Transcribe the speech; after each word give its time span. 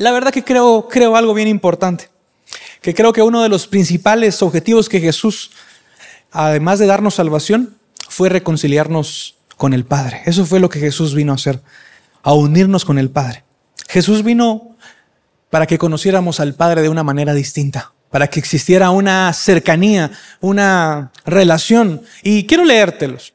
La 0.00 0.12
verdad 0.12 0.32
que 0.32 0.42
creo, 0.42 0.88
creo 0.88 1.14
algo 1.14 1.34
bien 1.34 1.46
importante, 1.46 2.08
que 2.80 2.94
creo 2.94 3.12
que 3.12 3.20
uno 3.20 3.42
de 3.42 3.50
los 3.50 3.66
principales 3.66 4.40
objetivos 4.40 4.88
que 4.88 4.98
Jesús, 4.98 5.50
además 6.32 6.78
de 6.78 6.86
darnos 6.86 7.16
salvación, 7.16 7.76
fue 8.08 8.30
reconciliarnos 8.30 9.36
con 9.58 9.74
el 9.74 9.84
Padre. 9.84 10.22
Eso 10.24 10.46
fue 10.46 10.58
lo 10.58 10.70
que 10.70 10.80
Jesús 10.80 11.14
vino 11.14 11.32
a 11.32 11.34
hacer, 11.34 11.60
a 12.22 12.32
unirnos 12.32 12.86
con 12.86 12.98
el 12.98 13.10
Padre. 13.10 13.44
Jesús 13.90 14.24
vino 14.24 14.74
para 15.50 15.66
que 15.66 15.76
conociéramos 15.76 16.40
al 16.40 16.54
Padre 16.54 16.80
de 16.80 16.88
una 16.88 17.02
manera 17.02 17.34
distinta, 17.34 17.92
para 18.08 18.28
que 18.28 18.40
existiera 18.40 18.88
una 18.92 19.30
cercanía, 19.34 20.12
una 20.40 21.12
relación. 21.26 22.00
Y 22.22 22.46
quiero 22.46 22.64
leértelos. 22.64 23.34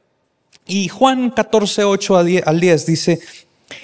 Y 0.65 0.87
Juan 0.87 1.29
14, 1.29 1.83
8 1.83 2.17
al 2.17 2.59
10 2.59 2.85
dice, 2.87 3.19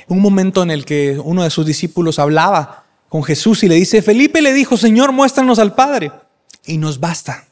un 0.07 0.20
momento 0.20 0.63
en 0.63 0.71
el 0.71 0.86
que 0.86 1.20
uno 1.23 1.43
de 1.43 1.50
sus 1.50 1.66
discípulos 1.66 2.20
hablaba 2.20 2.86
con 3.09 3.23
Jesús 3.23 3.64
y 3.64 3.68
le 3.68 3.75
dice, 3.75 4.02
Felipe 4.02 4.41
le 4.41 4.54
dijo, 4.54 4.78
Señor, 4.78 5.11
muéstranos 5.11 5.60
al 5.60 5.75
Padre. 5.75 6.11
Y 6.65 6.78
nos 6.78 7.00
basta. 7.00 7.46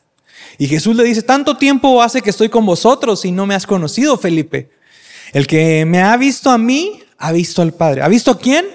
Y 0.57 0.67
Jesús 0.67 0.95
le 0.95 1.03
dice, 1.03 1.21
tanto 1.21 1.57
tiempo 1.57 2.01
hace 2.01 2.21
que 2.21 2.29
estoy 2.29 2.49
con 2.49 2.65
vosotros 2.65 3.25
y 3.25 3.31
no 3.31 3.45
me 3.45 3.55
has 3.55 3.65
conocido, 3.65 4.17
Felipe. 4.17 4.69
El 5.33 5.47
que 5.47 5.85
me 5.85 6.01
ha 6.01 6.15
visto 6.17 6.49
a 6.49 6.57
mí, 6.57 7.01
ha 7.17 7.31
visto 7.31 7.61
al 7.61 7.73
Padre. 7.73 8.01
¿Ha 8.01 8.07
visto 8.07 8.31
a 8.31 8.37
quién? 8.37 8.65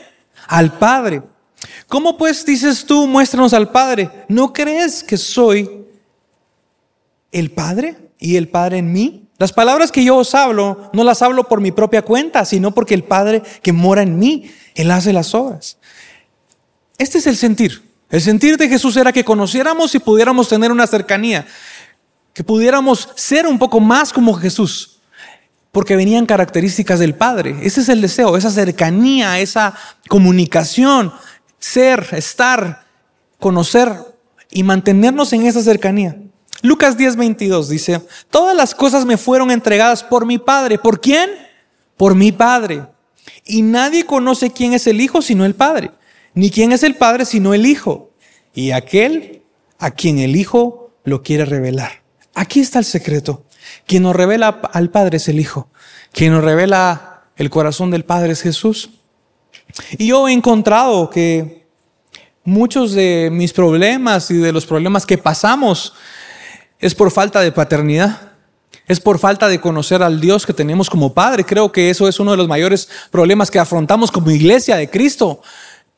Al 0.46 0.78
Padre. 0.78 1.22
¿Cómo 1.88 2.16
pues 2.16 2.44
dices 2.44 2.84
tú, 2.84 3.06
muéstranos 3.06 3.52
al 3.54 3.70
Padre? 3.70 4.10
¿No 4.28 4.52
crees 4.52 5.02
que 5.02 5.16
soy 5.16 5.83
el 7.34 7.50
Padre 7.50 7.96
y 8.18 8.36
el 8.36 8.48
Padre 8.48 8.78
en 8.78 8.92
mí? 8.92 9.28
Las 9.38 9.52
palabras 9.52 9.90
que 9.90 10.04
yo 10.04 10.16
os 10.16 10.34
hablo, 10.34 10.90
no 10.92 11.02
las 11.02 11.20
hablo 11.20 11.44
por 11.48 11.60
mi 11.60 11.72
propia 11.72 12.02
cuenta, 12.02 12.44
sino 12.44 12.72
porque 12.72 12.94
el 12.94 13.04
Padre 13.04 13.42
que 13.62 13.72
mora 13.72 14.02
en 14.02 14.18
mí, 14.18 14.50
Él 14.74 14.90
hace 14.90 15.12
las 15.12 15.34
obras. 15.34 15.76
Este 16.96 17.18
es 17.18 17.26
el 17.26 17.36
sentir. 17.36 17.82
El 18.10 18.20
sentir 18.20 18.56
de 18.56 18.68
Jesús 18.68 18.96
era 18.96 19.12
que 19.12 19.24
conociéramos 19.24 19.94
y 19.96 19.98
pudiéramos 19.98 20.48
tener 20.48 20.70
una 20.70 20.86
cercanía, 20.86 21.46
que 22.32 22.44
pudiéramos 22.44 23.08
ser 23.16 23.46
un 23.46 23.58
poco 23.58 23.80
más 23.80 24.12
como 24.12 24.34
Jesús, 24.34 25.00
porque 25.72 25.96
venían 25.96 26.26
características 26.26 27.00
del 27.00 27.16
Padre. 27.16 27.56
Ese 27.62 27.80
es 27.80 27.88
el 27.88 28.00
deseo, 28.00 28.36
esa 28.36 28.50
cercanía, 28.50 29.40
esa 29.40 29.74
comunicación, 30.08 31.12
ser, 31.58 32.06
estar, 32.12 32.86
conocer 33.40 33.92
y 34.50 34.62
mantenernos 34.62 35.32
en 35.32 35.46
esa 35.46 35.60
cercanía. 35.60 36.16
Lucas 36.64 36.96
10:22 36.96 37.68
dice, 37.68 38.00
todas 38.30 38.56
las 38.56 38.74
cosas 38.74 39.04
me 39.04 39.18
fueron 39.18 39.50
entregadas 39.50 40.02
por 40.02 40.24
mi 40.24 40.38
Padre. 40.38 40.78
¿Por 40.78 40.98
quién? 40.98 41.28
Por 41.98 42.14
mi 42.14 42.32
Padre. 42.32 42.86
Y 43.44 43.60
nadie 43.60 44.06
conoce 44.06 44.50
quién 44.50 44.72
es 44.72 44.86
el 44.86 45.02
Hijo 45.02 45.20
sino 45.20 45.44
el 45.44 45.54
Padre, 45.54 45.90
ni 46.32 46.48
quién 46.50 46.72
es 46.72 46.82
el 46.82 46.94
Padre 46.94 47.26
sino 47.26 47.52
el 47.52 47.66
Hijo, 47.66 48.12
y 48.54 48.70
aquel 48.70 49.42
a 49.78 49.90
quien 49.90 50.18
el 50.18 50.36
Hijo 50.36 50.90
lo 51.04 51.22
quiere 51.22 51.44
revelar. 51.44 52.02
Aquí 52.34 52.60
está 52.60 52.78
el 52.78 52.86
secreto. 52.86 53.44
Quien 53.86 54.02
nos 54.02 54.16
revela 54.16 54.48
al 54.72 54.88
Padre 54.88 55.18
es 55.18 55.28
el 55.28 55.40
Hijo. 55.40 55.68
Quien 56.12 56.32
nos 56.32 56.42
revela 56.42 57.24
el 57.36 57.50
corazón 57.50 57.90
del 57.90 58.06
Padre 58.06 58.32
es 58.32 58.40
Jesús. 58.40 58.88
Y 59.98 60.06
yo 60.06 60.28
he 60.28 60.32
encontrado 60.32 61.10
que 61.10 61.66
muchos 62.42 62.94
de 62.94 63.28
mis 63.30 63.52
problemas 63.52 64.30
y 64.30 64.38
de 64.38 64.52
los 64.52 64.64
problemas 64.64 65.04
que 65.04 65.18
pasamos 65.18 65.92
es 66.84 66.94
por 66.94 67.10
falta 67.10 67.40
de 67.40 67.50
paternidad. 67.50 68.32
Es 68.86 69.00
por 69.00 69.18
falta 69.18 69.48
de 69.48 69.58
conocer 69.58 70.02
al 70.02 70.20
Dios 70.20 70.44
que 70.44 70.52
tenemos 70.52 70.90
como 70.90 71.14
Padre. 71.14 71.42
Creo 71.42 71.72
que 71.72 71.88
eso 71.88 72.06
es 72.08 72.20
uno 72.20 72.32
de 72.32 72.36
los 72.36 72.46
mayores 72.46 72.90
problemas 73.10 73.50
que 73.50 73.58
afrontamos 73.58 74.10
como 74.10 74.30
iglesia 74.30 74.76
de 74.76 74.90
Cristo. 74.90 75.40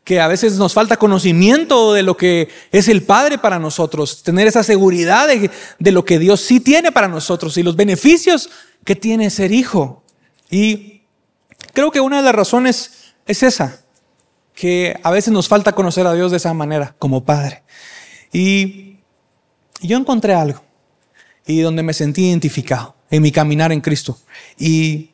Que 0.04 0.20
a 0.20 0.28
veces 0.28 0.58
nos 0.58 0.74
falta 0.74 0.96
conocimiento 0.96 1.92
de 1.92 2.04
lo 2.04 2.16
que 2.16 2.50
es 2.70 2.86
el 2.86 3.02
Padre 3.02 3.36
para 3.36 3.58
nosotros. 3.58 4.22
Tener 4.22 4.46
esa 4.46 4.62
seguridad 4.62 5.26
de, 5.26 5.90
lo 5.90 6.04
que 6.04 6.20
Dios 6.20 6.40
sí 6.40 6.60
tiene 6.60 6.92
para 6.92 7.08
nosotros 7.08 7.58
y 7.58 7.64
los 7.64 7.74
beneficios 7.74 8.48
que 8.84 8.94
tiene 8.94 9.28
ser 9.30 9.50
hijo. 9.50 10.04
Y 10.52 11.02
creo 11.72 11.90
que 11.90 11.98
una 12.00 12.18
de 12.18 12.22
las 12.22 12.34
razones 12.36 13.12
es 13.26 13.42
esa. 13.42 13.80
Que 14.54 15.00
a 15.02 15.10
veces 15.10 15.32
nos 15.32 15.48
falta 15.48 15.72
conocer 15.72 16.06
a 16.06 16.14
Dios 16.14 16.30
de 16.30 16.36
esa 16.36 16.54
manera, 16.54 16.94
como 17.00 17.24
Padre. 17.24 17.64
Y 18.32 19.00
yo 19.82 19.98
encontré 19.98 20.32
algo 20.32 20.64
y 21.46 21.60
donde 21.60 21.82
me 21.82 21.94
sentí 21.94 22.26
identificado 22.26 22.94
en 23.10 23.22
mi 23.22 23.30
caminar 23.30 23.72
en 23.72 23.80
Cristo. 23.80 24.18
Y, 24.58 25.10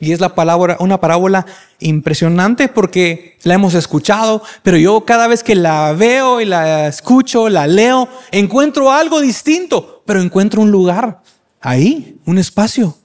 y 0.00 0.12
es 0.12 0.20
la 0.20 0.34
palabra, 0.34 0.76
una 0.80 1.00
parábola 1.00 1.44
impresionante 1.78 2.68
porque 2.68 3.36
la 3.42 3.54
hemos 3.54 3.74
escuchado, 3.74 4.42
pero 4.62 4.76
yo 4.76 5.04
cada 5.04 5.26
vez 5.26 5.42
que 5.42 5.54
la 5.54 5.92
veo 5.92 6.40
y 6.40 6.44
la 6.44 6.88
escucho, 6.88 7.48
la 7.48 7.66
leo, 7.66 8.08
encuentro 8.30 8.90
algo 8.90 9.20
distinto, 9.20 10.02
pero 10.06 10.22
encuentro 10.22 10.62
un 10.62 10.70
lugar 10.70 11.20
ahí, 11.60 12.18
un 12.24 12.38
espacio, 12.38 12.96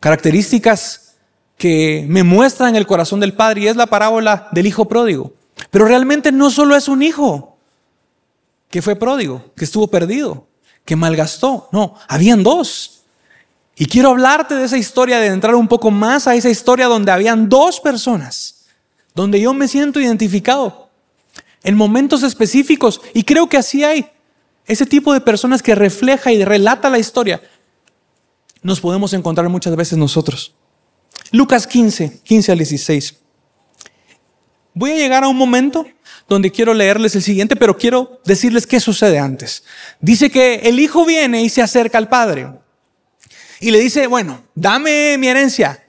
características 0.00 1.16
que 1.56 2.04
me 2.08 2.22
muestran 2.22 2.76
el 2.76 2.86
corazón 2.86 3.20
del 3.20 3.34
Padre 3.34 3.62
y 3.62 3.68
es 3.68 3.76
la 3.76 3.86
parábola 3.86 4.48
del 4.52 4.66
Hijo 4.66 4.86
pródigo. 4.86 5.32
Pero 5.70 5.86
realmente 5.86 6.30
no 6.30 6.50
solo 6.50 6.76
es 6.76 6.86
un 6.88 7.02
hijo 7.02 7.58
que 8.70 8.80
fue 8.80 8.94
pródigo, 8.96 9.44
que 9.56 9.64
estuvo 9.64 9.88
perdido 9.88 10.47
que 10.88 10.96
malgastó. 10.96 11.68
No, 11.70 11.96
habían 12.08 12.42
dos. 12.42 13.02
Y 13.76 13.84
quiero 13.84 14.08
hablarte 14.08 14.54
de 14.54 14.64
esa 14.64 14.78
historia, 14.78 15.20
de 15.20 15.26
entrar 15.26 15.54
un 15.54 15.68
poco 15.68 15.90
más 15.90 16.26
a 16.26 16.34
esa 16.34 16.48
historia 16.48 16.86
donde 16.86 17.12
habían 17.12 17.50
dos 17.50 17.78
personas, 17.78 18.64
donde 19.14 19.38
yo 19.38 19.52
me 19.52 19.68
siento 19.68 20.00
identificado 20.00 20.88
en 21.62 21.76
momentos 21.76 22.22
específicos. 22.22 23.02
Y 23.12 23.24
creo 23.24 23.50
que 23.50 23.58
así 23.58 23.84
hay 23.84 24.10
ese 24.64 24.86
tipo 24.86 25.12
de 25.12 25.20
personas 25.20 25.62
que 25.62 25.74
refleja 25.74 26.32
y 26.32 26.42
relata 26.42 26.88
la 26.88 26.98
historia. 26.98 27.42
Nos 28.62 28.80
podemos 28.80 29.12
encontrar 29.12 29.46
muchas 29.50 29.76
veces 29.76 29.98
nosotros. 29.98 30.54
Lucas 31.32 31.66
15, 31.66 32.22
15 32.22 32.52
al 32.52 32.58
16. 32.58 33.14
Voy 34.72 34.92
a 34.92 34.96
llegar 34.96 35.22
a 35.22 35.28
un 35.28 35.36
momento 35.36 35.86
donde 36.28 36.52
quiero 36.52 36.74
leerles 36.74 37.16
el 37.16 37.22
siguiente, 37.22 37.56
pero 37.56 37.76
quiero 37.76 38.20
decirles 38.24 38.66
qué 38.66 38.78
sucede 38.78 39.18
antes. 39.18 39.64
Dice 39.98 40.30
que 40.30 40.56
el 40.56 40.78
hijo 40.78 41.06
viene 41.06 41.42
y 41.42 41.48
se 41.48 41.62
acerca 41.62 41.96
al 41.98 42.08
padre 42.08 42.48
y 43.60 43.70
le 43.70 43.80
dice, 43.80 44.06
bueno, 44.06 44.42
dame 44.54 45.16
mi 45.18 45.26
herencia. 45.26 45.82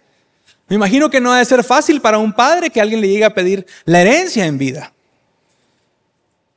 Me 0.69 0.75
imagino 0.75 1.09
que 1.09 1.19
no 1.19 1.33
debe 1.33 1.45
ser 1.45 1.63
fácil 1.63 1.99
para 1.99 2.17
un 2.17 2.31
padre 2.31 2.69
que 2.69 2.79
alguien 2.79 3.01
le 3.01 3.09
llegue 3.09 3.25
a 3.25 3.33
pedir 3.33 3.65
la 3.85 4.01
herencia 4.01 4.45
en 4.45 4.57
vida. 4.57 4.93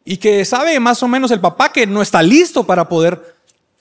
Y 0.05 0.17
que 0.17 0.45
sabe 0.45 0.79
más 0.81 1.03
o 1.03 1.09
menos 1.09 1.31
el 1.31 1.41
papá 1.41 1.73
que 1.73 1.87
no 1.87 2.03
está 2.03 2.23
listo 2.23 2.65
para 2.65 2.89
poder 2.89 3.37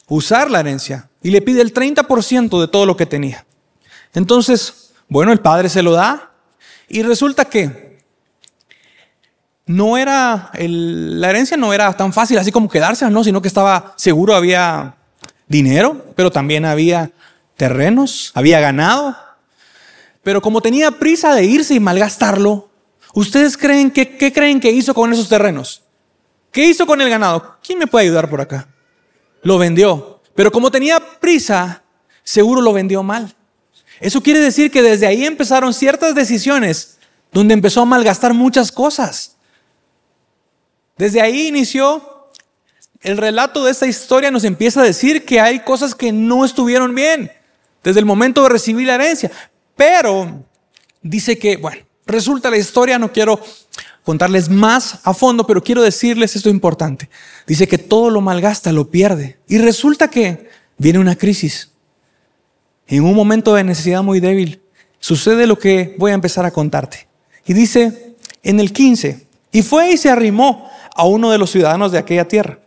usar 0.07 0.50
la 0.50 0.61
herencia. 0.61 1.09
Y 1.22 1.31
le 1.31 1.41
pide 1.41 1.61
el 1.61 1.73
30% 1.73 2.59
de 2.59 2.67
todo 2.67 2.85
lo 2.85 2.97
que 2.97 3.06
tenía. 3.06 3.45
Entonces, 4.13 4.91
bueno, 5.07 5.31
el 5.31 5.40
padre 5.40 5.69
se 5.69 5.84
lo 5.84 5.91
da. 5.91 6.31
Y 6.88 7.03
resulta 7.03 7.45
que 7.45 7.91
no 9.66 9.97
era, 9.97 10.51
la 10.57 11.29
herencia 11.29 11.57
no 11.57 11.73
era 11.73 11.94
tan 11.94 12.13
fácil 12.13 12.38
así 12.38 12.51
como 12.51 12.69
quedarse, 12.69 13.09
no, 13.09 13.23
sino 13.23 13.41
que 13.41 13.47
estaba 13.47 13.94
seguro, 13.95 14.35
había 14.35 14.95
dinero, 15.47 16.13
pero 16.16 16.31
también 16.31 16.66
había 16.66 17.11
terrenos, 17.55 18.31
había 18.33 18.59
ganado. 18.59 19.16
Pero 20.23 20.41
como 20.41 20.61
tenía 20.61 20.91
prisa 20.91 21.35
de 21.35 21.45
irse 21.45 21.73
y 21.73 21.79
malgastarlo, 21.79 22.69
¿ustedes 23.13 23.57
creen 23.57 23.91
que, 23.91 24.17
qué 24.17 24.31
creen 24.31 24.59
que 24.59 24.72
hizo 24.72 24.94
con 24.94 25.11
esos 25.13 25.29
terrenos? 25.29 25.83
¿Qué 26.51 26.66
hizo 26.66 26.85
con 26.85 26.99
el 27.01 27.09
ganado? 27.09 27.57
¿Quién 27.63 27.79
me 27.79 27.88
puede 27.88 28.05
ayudar 28.05 28.29
por 28.29 28.41
acá? 28.41 28.67
Lo 29.41 29.57
vendió. 29.57 30.22
Pero 30.35 30.51
como 30.51 30.72
tenía 30.72 30.99
prisa, 31.19 31.83
seguro 32.23 32.61
lo 32.61 32.73
vendió 32.73 33.03
mal. 33.03 33.33
Eso 33.99 34.22
quiere 34.22 34.39
decir 34.39 34.72
que 34.72 34.81
desde 34.81 35.07
ahí 35.07 35.25
empezaron 35.25 35.73
ciertas 35.73 36.16
decisiones 36.16 36.97
donde 37.31 37.53
empezó 37.53 37.81
a 37.81 37.85
malgastar 37.85 38.33
muchas 38.33 38.72
cosas. 38.72 39.38
Desde 40.97 41.22
ahí 41.22 41.47
inició 41.47 42.29
el 43.02 43.17
relato 43.17 43.66
de 43.66 43.72
esta 43.72 43.88
historia, 43.88 44.32
nos 44.32 44.43
empieza 44.43 44.82
a 44.82 44.85
decir 44.85 45.26
que 45.26 45.40
hay 45.40 45.61
cosas 45.61 45.96
que 45.96 46.11
no 46.11 46.46
estuvieron 46.46 46.93
bien 46.93 47.32
desde 47.84 47.99
el 47.99 48.05
momento 48.05 48.43
de 48.43 48.49
recibir 48.49 48.88
la 48.88 48.96
herencia. 48.96 49.32
Pero 49.76 50.43
dice 51.02 51.38
que, 51.38 51.58
bueno, 51.58 51.82
resulta 52.05 52.52
la 52.52 52.58
historia, 52.58 52.99
no 52.99 53.11
quiero 53.11 53.41
contarles 54.03 54.49
más 54.49 54.99
a 55.03 55.14
fondo, 55.14 55.46
pero 55.46 55.64
quiero 55.64 55.82
decirles 55.82 56.35
esto 56.35 56.49
importante. 56.49 57.09
Dice 57.47 57.67
que 57.67 57.78
todo 57.78 58.09
lo 58.09 58.22
malgasta, 58.22 58.72
lo 58.72 58.90
pierde. 58.90 59.40
Y 59.47 59.58
resulta 59.58 60.09
que 60.09 60.49
viene 60.78 60.99
una 60.99 61.16
crisis. 61.16 61.72
En 62.88 63.03
un 63.03 63.16
momento 63.16 63.53
de 63.53 63.64
necesidad 63.64 64.03
muy 64.03 64.20
débil, 64.20 64.61
sucede 64.99 65.47
lo 65.47 65.58
que 65.58 65.96
voy 65.97 66.11
a 66.11 66.16
empezar 66.16 66.46
a 66.46 66.52
contarte. 66.52 67.08
Y 67.46 67.53
dice 67.53 68.16
en 68.43 68.59
el 68.59 68.73
15, 68.73 69.28
y 69.52 69.61
fue 69.61 69.91
y 69.91 69.97
se 69.97 70.09
arrimó 70.09 70.70
a 70.96 71.05
uno 71.05 71.32
de 71.32 71.38
los 71.38 71.52
ciudadanos 71.52 71.91
de 71.91 71.97
aquella 71.97 72.28
tierra, 72.28 72.59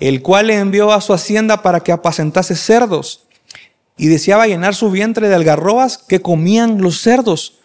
el 0.00 0.22
cual 0.22 0.48
le 0.48 0.58
envió 0.58 0.92
a 0.92 1.00
su 1.00 1.12
hacienda 1.12 1.62
para 1.62 1.80
que 1.80 1.92
apacentase 1.92 2.56
cerdos 2.56 3.24
y 3.96 4.06
deseaba 4.06 4.46
llenar 4.46 4.74
su 4.74 4.90
vientre 4.90 5.28
de 5.28 5.34
algarrobas 5.34 5.98
que 5.98 6.22
comían 6.22 6.80
los 6.80 7.00
cerdos. 7.00 7.58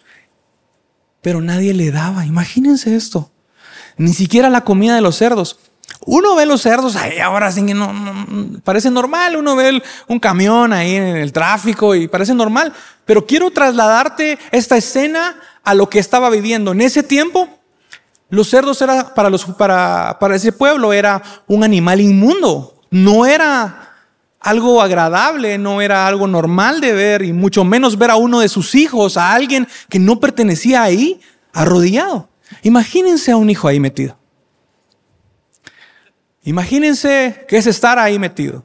Pero 1.22 1.40
nadie 1.40 1.72
le 1.72 1.90
daba, 1.90 2.26
imagínense 2.26 2.94
esto. 2.94 3.30
ni 3.96 4.12
siquiera 4.12 4.50
la 4.50 4.62
comida 4.64 4.96
de 4.96 5.00
los 5.00 5.16
cerdos. 5.16 5.58
Uno 6.06 6.34
ve 6.34 6.46
los 6.46 6.62
cerdos 6.62 6.96
ahí 6.96 7.18
ahora 7.18 7.52
sí 7.52 7.62
no, 7.62 7.92
no, 7.92 8.60
parece 8.64 8.90
normal, 8.90 9.36
uno 9.36 9.54
ve 9.56 9.82
un 10.08 10.18
camión 10.18 10.72
ahí 10.72 10.96
en 10.96 11.16
el 11.16 11.32
tráfico 11.32 11.94
y 11.94 12.08
parece 12.08 12.34
normal, 12.34 12.72
pero 13.04 13.26
quiero 13.26 13.50
trasladarte 13.50 14.38
esta 14.50 14.76
escena 14.76 15.36
a 15.62 15.74
lo 15.74 15.88
que 15.88 15.98
estaba 15.98 16.28
viviendo. 16.30 16.72
En 16.72 16.80
ese 16.80 17.02
tiempo, 17.02 17.48
los 18.34 18.48
cerdos 18.48 18.80
era 18.82 19.14
para, 19.14 19.30
los, 19.30 19.44
para, 19.44 20.16
para 20.20 20.36
ese 20.36 20.52
pueblo 20.52 20.92
era 20.92 21.22
un 21.46 21.64
animal 21.64 22.00
inmundo, 22.00 22.80
no 22.90 23.26
era 23.26 23.94
algo 24.40 24.82
agradable, 24.82 25.56
no 25.56 25.80
era 25.80 26.06
algo 26.06 26.26
normal 26.26 26.80
de 26.80 26.92
ver 26.92 27.22
y 27.22 27.32
mucho 27.32 27.64
menos 27.64 27.96
ver 27.96 28.10
a 28.10 28.16
uno 28.16 28.40
de 28.40 28.48
sus 28.48 28.74
hijos, 28.74 29.16
a 29.16 29.32
alguien 29.32 29.66
que 29.88 29.98
no 29.98 30.20
pertenecía 30.20 30.82
ahí, 30.82 31.20
arrodillado. 31.52 32.28
Imagínense 32.62 33.32
a 33.32 33.36
un 33.36 33.48
hijo 33.48 33.68
ahí 33.68 33.80
metido. 33.80 34.16
Imagínense 36.42 37.46
que 37.48 37.56
es 37.56 37.66
estar 37.66 37.98
ahí 37.98 38.18
metido. 38.18 38.64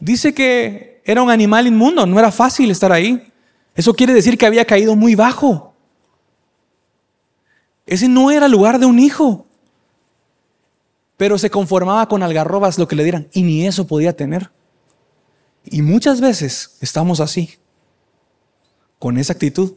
Dice 0.00 0.34
que 0.34 1.00
era 1.04 1.22
un 1.22 1.30
animal 1.30 1.66
inmundo, 1.68 2.04
no 2.04 2.18
era 2.18 2.32
fácil 2.32 2.70
estar 2.70 2.90
ahí. 2.90 3.32
Eso 3.76 3.94
quiere 3.94 4.12
decir 4.12 4.36
que 4.36 4.46
había 4.46 4.64
caído 4.64 4.96
muy 4.96 5.14
bajo. 5.14 5.73
Ese 7.86 8.08
no 8.08 8.30
era 8.30 8.46
el 8.46 8.52
lugar 8.52 8.78
de 8.78 8.86
un 8.86 8.98
hijo. 8.98 9.46
Pero 11.16 11.38
se 11.38 11.50
conformaba 11.50 12.08
con 12.08 12.22
algarrobas 12.22 12.78
lo 12.78 12.88
que 12.88 12.96
le 12.96 13.04
dieran 13.04 13.28
y 13.32 13.42
ni 13.42 13.66
eso 13.66 13.86
podía 13.86 14.16
tener. 14.16 14.50
Y 15.64 15.82
muchas 15.82 16.20
veces 16.20 16.76
estamos 16.80 17.20
así, 17.20 17.56
con 18.98 19.16
esa 19.18 19.32
actitud. 19.32 19.74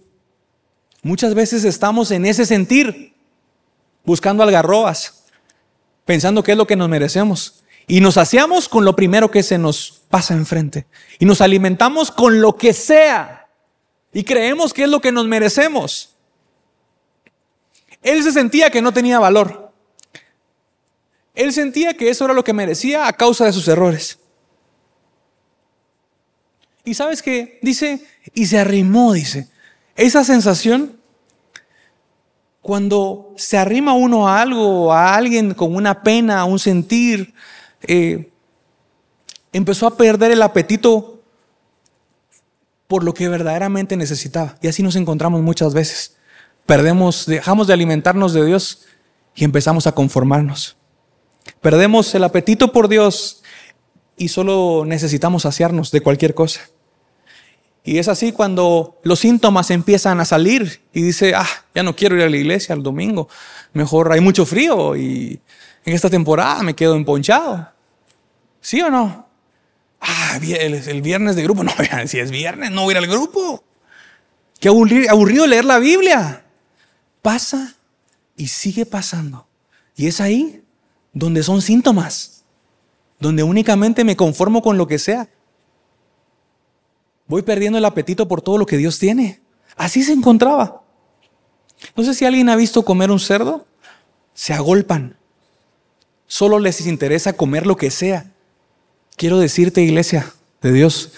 Muchas 1.03 1.33
veces 1.33 1.63
estamos 1.63 2.11
en 2.11 2.25
ese 2.25 2.45
sentir, 2.45 3.13
buscando 4.03 4.43
algarrobas, 4.43 5.25
pensando 6.05 6.43
que 6.43 6.53
es 6.53 6.57
lo 6.57 6.67
que 6.67 6.75
nos 6.75 6.89
merecemos. 6.89 7.63
Y 7.87 8.01
nos 8.01 8.15
saciamos 8.15 8.67
con 8.67 8.83
lo 8.83 8.95
primero 8.95 9.31
que 9.31 9.43
se 9.43 9.57
nos 9.57 10.01
pasa 10.09 10.33
enfrente. 10.33 10.87
Y 11.19 11.25
nos 11.25 11.39
alimentamos 11.39 12.11
con 12.11 12.41
lo 12.41 12.57
que 12.57 12.73
sea. 12.73 13.47
Y 14.11 14.23
creemos 14.23 14.73
que 14.73 14.83
es 14.83 14.89
lo 14.89 14.99
que 14.99 15.13
nos 15.13 15.25
merecemos. 15.25 16.16
Él 18.07 18.23
se 18.23 18.31
sentía 18.31 18.69
que 18.69 18.81
no 18.81 18.93
tenía 18.93 19.19
valor. 19.19 19.73
Él 21.35 21.51
sentía 21.51 21.93
que 21.93 22.09
eso 22.09 22.23
era 22.23 22.33
lo 22.33 22.43
que 22.43 22.53
merecía 22.53 23.05
a 23.05 23.11
causa 23.11 23.43
de 23.43 23.51
sus 23.51 23.67
errores. 23.67 24.17
Y 26.85 26.93
sabes 26.93 27.21
que 27.21 27.59
dice, 27.61 28.05
y 28.33 28.45
se 28.45 28.59
arrimó, 28.59 29.11
dice. 29.11 29.49
Esa 29.97 30.23
sensación 30.23 30.97
cuando 32.61 33.33
se 33.35 33.57
arrima 33.57 33.91
uno 33.91 34.29
a 34.29 34.41
algo, 34.41 34.93
a 34.93 35.15
alguien 35.15 35.53
con 35.53 35.75
una 35.75 36.01
pena, 36.01 36.45
un 36.45 36.59
sentir, 36.59 37.33
eh, 37.81 38.31
empezó 39.51 39.85
a 39.85 39.97
perder 39.97 40.31
el 40.31 40.41
apetito 40.41 41.21
por 42.87 43.03
lo 43.03 43.13
que 43.13 43.27
verdaderamente 43.27 43.97
necesitaba. 43.97 44.57
Y 44.61 44.69
así 44.69 44.81
nos 44.81 44.95
encontramos 44.95 45.41
muchas 45.41 45.73
veces. 45.73 46.16
Perdemos, 46.67 47.25
dejamos 47.25 47.65
de 47.67 47.73
alimentarnos 47.73 48.33
de 48.33 48.45
Dios 48.45 48.83
y 49.33 49.45
empezamos 49.45 49.87
a 49.87 49.93
conformarnos. 49.93 50.75
Perdemos 51.61 52.13
el 52.13 52.25
apetito 52.25 52.73
por 52.73 52.89
Dios 52.89 53.41
y 54.17 54.27
solo 54.27 54.83
necesitamos 54.85 55.43
saciarnos 55.43 55.91
de 55.91 56.01
cualquier 56.01 56.33
cosa. 56.33 56.59
Y 57.85 57.99
es 57.99 58.09
así 58.09 58.33
cuando 58.33 58.99
los 59.03 59.19
síntomas 59.19 59.71
empiezan 59.71 60.19
a 60.19 60.25
salir 60.25 60.81
y 60.91 61.03
dice, 61.03 61.33
ah, 61.35 61.47
ya 61.73 61.83
no 61.83 61.95
quiero 61.95 62.17
ir 62.17 62.23
a 62.23 62.29
la 62.29 62.35
iglesia 62.35 62.75
el 62.75 62.83
domingo, 62.83 63.29
mejor 63.71 64.11
hay 64.11 64.19
mucho 64.19 64.45
frío 64.45 64.97
y 64.97 65.39
en 65.85 65.93
esta 65.93 66.09
temporada 66.09 66.63
me 66.63 66.75
quedo 66.75 66.97
emponchado. 66.97 67.71
¿Sí 68.59 68.81
o 68.81 68.89
no? 68.89 69.25
Ah, 70.01 70.37
el 70.41 71.01
viernes 71.01 71.37
de 71.37 71.43
grupo, 71.43 71.63
no, 71.63 71.71
si 72.07 72.19
es 72.19 72.29
viernes, 72.29 72.71
no 72.71 72.83
voy 72.83 72.93
a 72.93 72.97
ir 72.97 73.03
al 73.05 73.09
grupo. 73.09 73.63
Qué 74.59 74.67
aburrido 74.67 75.47
leer 75.47 75.63
la 75.63 75.79
Biblia. 75.79 76.43
Pasa 77.27 77.75
y 78.37 78.47
sigue 78.47 78.85
pasando. 78.85 79.45
Y 79.97 80.07
es 80.07 80.21
ahí 80.21 80.63
donde 81.11 81.43
son 81.43 81.61
síntomas, 81.61 82.45
donde 83.19 83.43
únicamente 83.43 84.05
me 84.05 84.15
conformo 84.15 84.61
con 84.61 84.77
lo 84.77 84.87
que 84.87 84.97
sea. 84.97 85.27
Voy 87.27 87.41
perdiendo 87.41 87.79
el 87.79 87.83
apetito 87.83 88.29
por 88.29 88.41
todo 88.41 88.57
lo 88.57 88.65
que 88.65 88.77
Dios 88.77 88.97
tiene. 88.97 89.41
Así 89.75 90.03
se 90.03 90.13
encontraba. 90.13 90.83
No 91.97 92.05
sé 92.05 92.13
si 92.13 92.23
alguien 92.23 92.47
ha 92.47 92.55
visto 92.55 92.85
comer 92.85 93.11
un 93.11 93.19
cerdo. 93.19 93.67
Se 94.33 94.53
agolpan. 94.53 95.17
Solo 96.27 96.59
les 96.59 96.87
interesa 96.87 97.33
comer 97.33 97.67
lo 97.67 97.75
que 97.75 97.91
sea. 97.91 98.31
Quiero 99.17 99.37
decirte, 99.37 99.81
iglesia 99.81 100.31
de 100.61 100.71
Dios, 100.71 101.11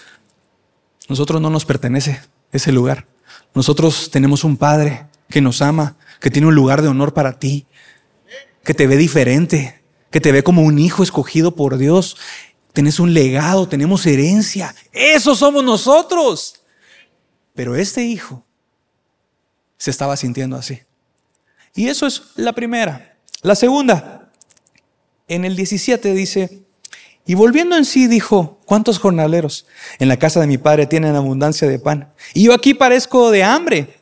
nosotros 1.07 1.39
no 1.39 1.51
nos 1.51 1.65
pertenece 1.65 2.19
ese 2.51 2.71
lugar. 2.71 3.05
Nosotros 3.53 4.09
tenemos 4.09 4.43
un 4.43 4.57
Padre 4.57 5.05
que 5.29 5.41
nos 5.41 5.61
ama, 5.61 5.95
que 6.19 6.29
tiene 6.29 6.47
un 6.47 6.55
lugar 6.55 6.81
de 6.81 6.87
honor 6.87 7.13
para 7.13 7.39
ti, 7.39 7.67
que 8.63 8.73
te 8.73 8.87
ve 8.87 8.97
diferente, 8.97 9.81
que 10.11 10.21
te 10.21 10.31
ve 10.31 10.43
como 10.43 10.63
un 10.63 10.79
hijo 10.79 11.03
escogido 11.03 11.55
por 11.55 11.77
Dios 11.77 12.17
Tenés 12.73 12.99
un 12.99 13.13
legado, 13.13 13.67
tenemos 13.67 14.05
herencia. 14.05 14.75
Eso 14.91 15.35
somos 15.35 15.63
nosotros. 15.63 16.61
Pero 17.53 17.75
este 17.75 18.03
hijo 18.03 18.45
se 19.77 19.91
estaba 19.91 20.15
sintiendo 20.15 20.55
así. 20.55 20.79
Y 21.75 21.87
eso 21.87 22.05
es 22.07 22.23
la 22.35 22.53
primera. 22.53 23.17
La 23.41 23.55
segunda, 23.55 24.31
en 25.27 25.45
el 25.45 25.55
17 25.55 26.13
dice, 26.13 26.63
y 27.25 27.35
volviendo 27.35 27.75
en 27.75 27.85
sí 27.85 28.07
dijo, 28.07 28.59
¿cuántos 28.65 28.99
jornaleros 28.99 29.65
en 29.99 30.07
la 30.07 30.17
casa 30.17 30.39
de 30.39 30.47
mi 30.47 30.57
padre 30.57 30.85
tienen 30.85 31.15
abundancia 31.15 31.67
de 31.67 31.79
pan? 31.79 32.13
Y 32.33 32.45
yo 32.45 32.53
aquí 32.53 32.73
parezco 32.73 33.31
de 33.31 33.43
hambre. 33.43 33.98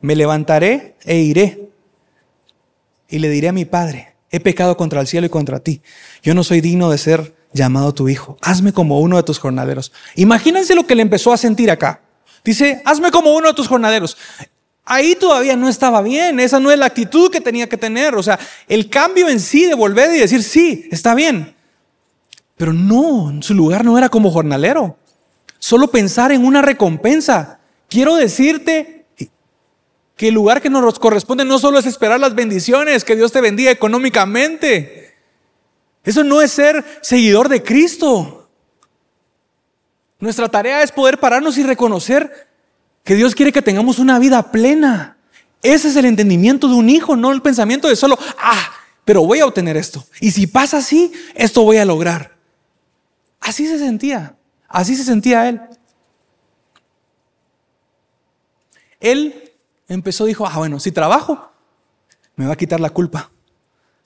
Me 0.00 0.16
levantaré 0.16 0.96
e 1.04 1.18
iré. 1.18 1.68
Y 3.08 3.18
le 3.18 3.28
diré 3.28 3.48
a 3.48 3.52
mi 3.52 3.64
padre, 3.64 4.14
he 4.30 4.40
pecado 4.40 4.76
contra 4.76 5.00
el 5.00 5.06
cielo 5.06 5.26
y 5.26 5.30
contra 5.30 5.60
ti. 5.60 5.82
Yo 6.22 6.34
no 6.34 6.44
soy 6.44 6.60
digno 6.60 6.90
de 6.90 6.98
ser 6.98 7.34
llamado 7.52 7.92
tu 7.92 8.08
hijo. 8.08 8.38
Hazme 8.40 8.72
como 8.72 9.00
uno 9.00 9.16
de 9.16 9.22
tus 9.22 9.38
jornaleros. 9.38 9.92
Imagínense 10.14 10.74
lo 10.74 10.86
que 10.86 10.94
le 10.94 11.02
empezó 11.02 11.32
a 11.32 11.36
sentir 11.36 11.70
acá. 11.70 12.00
Dice, 12.44 12.82
hazme 12.84 13.10
como 13.10 13.34
uno 13.34 13.48
de 13.48 13.54
tus 13.54 13.68
jornaleros. 13.68 14.16
Ahí 14.84 15.14
todavía 15.14 15.56
no 15.56 15.68
estaba 15.68 16.02
bien, 16.02 16.40
esa 16.40 16.58
no 16.58 16.70
es 16.70 16.78
la 16.78 16.86
actitud 16.86 17.30
que 17.30 17.40
tenía 17.40 17.68
que 17.68 17.76
tener. 17.76 18.14
O 18.14 18.22
sea, 18.22 18.38
el 18.68 18.88
cambio 18.88 19.28
en 19.28 19.40
sí 19.40 19.66
de 19.66 19.74
volver 19.74 20.14
y 20.14 20.20
decir, 20.20 20.42
sí, 20.42 20.88
está 20.90 21.14
bien. 21.14 21.54
Pero 22.56 22.72
no, 22.72 23.32
su 23.42 23.54
lugar 23.54 23.84
no 23.84 23.96
era 23.98 24.08
como 24.08 24.30
jornalero. 24.30 24.96
Solo 25.58 25.90
pensar 25.90 26.32
en 26.32 26.44
una 26.44 26.62
recompensa. 26.62 27.60
Quiero 27.88 28.16
decirte 28.16 28.99
que 30.20 30.28
el 30.28 30.34
lugar 30.34 30.60
que 30.60 30.68
nos 30.68 30.98
corresponde 30.98 31.46
no 31.46 31.58
solo 31.58 31.78
es 31.78 31.86
esperar 31.86 32.20
las 32.20 32.34
bendiciones, 32.34 33.04
que 33.04 33.16
Dios 33.16 33.32
te 33.32 33.40
bendiga 33.40 33.70
económicamente. 33.70 35.14
Eso 36.04 36.22
no 36.24 36.42
es 36.42 36.52
ser 36.52 36.84
seguidor 37.00 37.48
de 37.48 37.62
Cristo. 37.62 38.50
Nuestra 40.18 40.50
tarea 40.50 40.82
es 40.82 40.92
poder 40.92 41.18
pararnos 41.18 41.56
y 41.56 41.62
reconocer 41.62 42.48
que 43.02 43.14
Dios 43.14 43.34
quiere 43.34 43.50
que 43.50 43.62
tengamos 43.62 43.98
una 43.98 44.18
vida 44.18 44.52
plena. 44.52 45.16
Ese 45.62 45.88
es 45.88 45.96
el 45.96 46.04
entendimiento 46.04 46.68
de 46.68 46.74
un 46.74 46.90
hijo, 46.90 47.16
no 47.16 47.32
el 47.32 47.40
pensamiento 47.40 47.88
de 47.88 47.96
solo, 47.96 48.18
ah, 48.38 48.74
pero 49.06 49.24
voy 49.24 49.40
a 49.40 49.46
obtener 49.46 49.78
esto. 49.78 50.04
Y 50.20 50.32
si 50.32 50.46
pasa 50.46 50.76
así, 50.76 51.10
esto 51.34 51.62
voy 51.62 51.78
a 51.78 51.86
lograr. 51.86 52.36
Así 53.40 53.66
se 53.66 53.78
sentía, 53.78 54.36
así 54.68 54.96
se 54.96 55.04
sentía 55.04 55.48
él. 55.48 55.62
Él 59.00 59.49
empezó, 59.94 60.24
dijo, 60.24 60.46
ah, 60.46 60.56
bueno, 60.56 60.80
si 60.80 60.92
trabajo, 60.92 61.50
me 62.36 62.46
va 62.46 62.54
a 62.54 62.56
quitar 62.56 62.80
la 62.80 62.90
culpa 62.90 63.30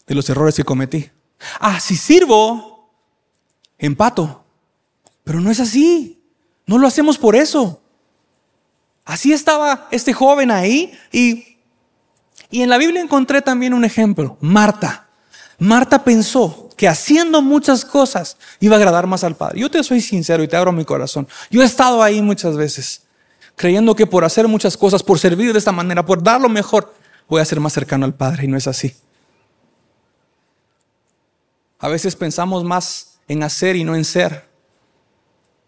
de 0.07 0.15
los 0.15 0.29
errores 0.29 0.57
que 0.57 0.65
cometí. 0.65 1.11
Ah, 1.61 1.79
si 1.81 1.97
sirvo, 1.97 2.91
empato. 3.79 4.45
Pero 5.23 5.41
no 5.41 5.51
es 5.51 5.61
así. 5.61 6.23
No 6.67 6.79
lo 6.79 6.87
hacemos 6.87 7.19
por 7.19 7.37
eso. 7.37 7.81
Así 9.05 9.33
estaba 9.33 9.89
este 9.91 10.13
joven 10.13 10.51
ahí 10.51 10.99
y, 11.13 11.59
y 12.51 12.63
en 12.63 12.71
la 12.71 12.79
Biblia 12.79 13.03
encontré 13.03 13.43
también 13.43 13.75
un 13.75 13.85
ejemplo. 13.85 14.39
Marta. 14.41 15.09
Marta 15.59 16.03
pensó 16.03 16.71
que 16.77 16.89
haciendo 16.89 17.43
muchas 17.43 17.85
cosas 17.85 18.37
iba 18.61 18.77
a 18.77 18.79
agradar 18.79 19.07
más 19.07 19.23
al 19.25 19.37
Padre. 19.37 19.61
Yo 19.61 19.71
te 19.71 19.83
soy 19.85 20.01
sincero 20.01 20.43
y 20.43 20.49
te 20.49 20.57
abro 20.57 20.73
mi 20.73 20.85
corazón. 20.85 21.29
Yo 21.51 21.63
he 21.63 21.65
estado 21.65 22.03
ahí 22.03 22.21
muchas 22.23 22.57
veces, 22.57 23.03
creyendo 23.57 23.95
que 23.95 24.07
por 24.07 24.25
hacer 24.25 24.49
muchas 24.49 24.77
cosas, 24.77 25.03
por 25.03 25.19
servir 25.19 25.53
de 25.53 25.59
esta 25.59 25.73
manera, 25.73 26.05
por 26.05 26.23
dar 26.23 26.41
lo 26.41 26.49
mejor, 26.49 26.93
voy 27.29 27.41
a 27.41 27.45
ser 27.45 27.61
más 27.61 27.73
cercano 27.73 28.05
al 28.05 28.15
Padre 28.15 28.45
y 28.45 28.49
no 28.49 28.57
es 28.57 28.67
así. 28.67 28.95
A 31.79 31.89
veces 31.89 32.17
pensamos 32.17 32.65
más 32.65 33.19
en 33.29 33.43
hacer 33.43 33.77
y 33.77 33.85
no 33.85 33.95
en 33.95 34.05
ser. 34.05 34.49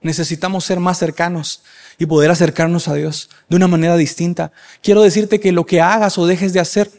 Necesitamos 0.00 0.64
ser 0.64 0.78
más 0.81 0.99
cercanos 0.99 1.62
y 1.99 2.07
poder 2.07 2.31
acercarnos 2.31 2.88
a 2.88 2.95
Dios 2.95 3.31
de 3.49 3.57
una 3.57 3.69
manera 3.69 3.97
distinta. 3.97 4.52
Quiero 4.83 5.02
decirte 5.02 5.40
que 5.40 5.52
lo 5.52 5.66
que 5.66 5.81
hagas 5.81 6.19
o 6.19 6.26
dejes 6.26 6.52
de 6.52 6.61
hacer 6.61 6.90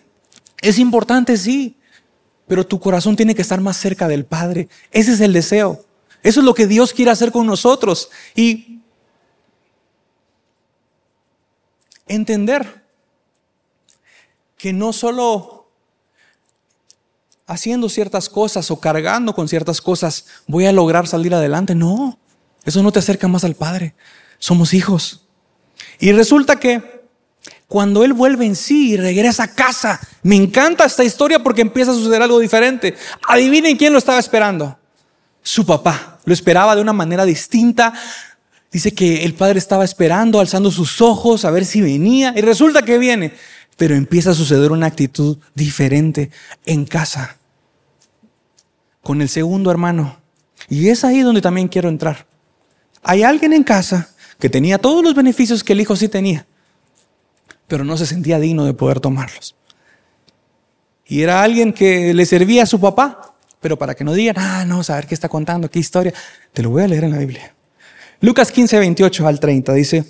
Es 0.61 0.79
importante, 0.79 1.37
sí, 1.37 1.77
pero 2.47 2.65
tu 2.65 2.79
corazón 2.79 3.15
tiene 3.15 3.35
que 3.35 3.43
estar 3.43 3.61
más 3.61 3.77
cerca 3.77 4.07
del 4.07 4.25
Padre. 4.25 4.69
Ese 4.91 5.13
es 5.13 5.21
el 5.21 5.33
deseo. 5.33 5.85
Eso 6.23 6.39
es 6.39 6.45
lo 6.45 6.53
que 6.53 6.65
Dios 6.65 6.93
quiere 6.93 7.11
hacer 7.11 7.31
con 7.31 7.45
nosotros. 7.45 8.09
Y 8.35 8.76
entender 12.07 12.83
que 14.57 14.73
no 14.73 14.93
solo 14.93 15.69
haciendo 17.45 17.87
ciertas 17.89 18.27
cosas 18.27 18.69
o 18.71 18.79
cargando 18.79 19.33
con 19.33 19.47
ciertas 19.47 19.79
cosas 19.81 20.25
voy 20.47 20.65
a 20.65 20.71
lograr 20.71 21.07
salir 21.07 21.33
adelante. 21.33 21.75
No, 21.75 22.19
eso 22.65 22.83
no 22.83 22.91
te 22.91 22.99
acerca 22.99 23.27
más 23.27 23.43
al 23.43 23.55
Padre. 23.55 23.95
Somos 24.39 24.73
hijos. 24.73 25.25
Y 25.99 26.11
resulta 26.11 26.59
que 26.59 26.97
cuando 27.67 28.03
él 28.03 28.13
vuelve 28.13 28.45
en 28.45 28.55
sí 28.55 28.91
y 28.91 28.97
regresa 28.97 29.43
a 29.43 29.53
casa, 29.53 29.99
me 30.23 30.35
encanta 30.35 30.85
esta 30.85 31.03
historia 31.03 31.39
porque 31.39 31.61
empieza 31.61 31.91
a 31.91 31.95
suceder 31.95 32.21
algo 32.21 32.39
diferente. 32.39 32.95
Adivinen 33.27 33.77
quién 33.77 33.93
lo 33.93 33.99
estaba 33.99 34.19
esperando. 34.19 34.77
Su 35.41 35.65
papá. 35.65 36.19
Lo 36.25 36.33
esperaba 36.33 36.75
de 36.75 36.81
una 36.81 36.93
manera 36.93 37.25
distinta. 37.25 37.93
Dice 38.71 38.93
que 38.93 39.23
el 39.23 39.33
padre 39.33 39.59
estaba 39.59 39.85
esperando, 39.85 40.39
alzando 40.39 40.71
sus 40.71 41.01
ojos 41.01 41.45
a 41.45 41.51
ver 41.51 41.65
si 41.65 41.81
venía. 41.81 42.33
Y 42.35 42.41
resulta 42.41 42.83
que 42.83 42.97
viene. 42.97 43.33
Pero 43.77 43.95
empieza 43.95 44.31
a 44.31 44.33
suceder 44.33 44.71
una 44.71 44.87
actitud 44.87 45.37
diferente 45.55 46.31
en 46.65 46.85
casa. 46.85 47.37
Con 49.01 49.21
el 49.21 49.29
segundo 49.29 49.71
hermano. 49.71 50.19
Y 50.69 50.89
es 50.89 51.03
ahí 51.03 51.21
donde 51.21 51.41
también 51.41 51.67
quiero 51.67 51.89
entrar. 51.89 52.27
Hay 53.03 53.23
alguien 53.23 53.53
en 53.53 53.63
casa 53.63 54.09
que 54.39 54.49
tenía 54.49 54.77
todos 54.77 55.03
los 55.03 55.15
beneficios 55.15 55.63
que 55.63 55.73
el 55.73 55.81
hijo 55.81 55.95
sí 55.95 56.07
tenía, 56.07 56.45
pero 57.67 57.83
no 57.83 57.97
se 57.97 58.05
sentía 58.05 58.39
digno 58.39 58.65
de 58.65 58.73
poder 58.73 58.99
tomarlos. 58.99 59.55
Y 61.05 61.21
era 61.21 61.41
alguien 61.41 61.71
que 61.71 62.13
le 62.13 62.25
servía 62.25 62.63
a 62.63 62.65
su 62.65 62.79
papá, 62.79 63.33
pero 63.61 63.77
para 63.77 63.95
que 63.95 64.03
no 64.03 64.13
digan, 64.13 64.35
ah, 64.37 64.65
no, 64.65 64.83
saber 64.83 65.07
qué 65.07 65.15
está 65.15 65.29
contando, 65.29 65.71
qué 65.71 65.79
historia, 65.79 66.13
te 66.51 66.61
lo 66.61 66.69
voy 66.69 66.83
a 66.83 66.87
leer 66.87 67.05
en 67.05 67.11
la 67.11 67.17
Biblia. 67.19 67.55
Lucas 68.21 68.51
15, 68.51 68.79
28 68.79 69.27
al 69.27 69.39
30 69.39 69.73
dice, 69.73 70.05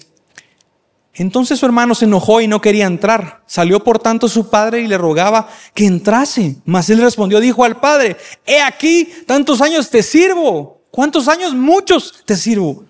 entonces 1.13 1.59
su 1.59 1.65
hermano 1.65 1.95
se 1.95 2.05
enojó 2.05 2.41
y 2.41 2.47
no 2.47 2.61
quería 2.61 2.85
entrar. 2.85 3.41
Salió 3.47 3.83
por 3.83 3.99
tanto 3.99 4.29
su 4.29 4.49
padre 4.49 4.81
y 4.81 4.87
le 4.87 4.97
rogaba 4.97 5.49
que 5.73 5.85
entrase. 5.85 6.57
Mas 6.63 6.89
él 6.89 7.01
respondió, 7.01 7.39
dijo 7.39 7.63
al 7.63 7.79
padre, 7.79 8.17
he 8.45 8.61
aquí, 8.61 9.09
tantos 9.25 9.61
años 9.61 9.89
te 9.89 10.03
sirvo. 10.03 10.81
¿Cuántos 10.91 11.27
años? 11.27 11.55
Muchos 11.55 12.23
te 12.25 12.35
sirvo 12.35 12.85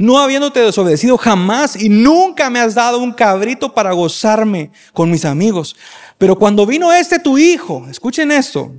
no 0.00 0.18
habiéndote 0.18 0.60
desobedecido 0.60 1.18
jamás 1.18 1.76
y 1.76 1.90
nunca 1.90 2.48
me 2.48 2.58
has 2.58 2.74
dado 2.74 2.98
un 3.00 3.12
cabrito 3.12 3.74
para 3.74 3.92
gozarme 3.92 4.70
con 4.94 5.10
mis 5.10 5.26
amigos. 5.26 5.76
Pero 6.16 6.36
cuando 6.36 6.64
vino 6.64 6.90
este 6.90 7.18
tu 7.18 7.36
hijo, 7.36 7.86
escuchen 7.90 8.32
esto, 8.32 8.72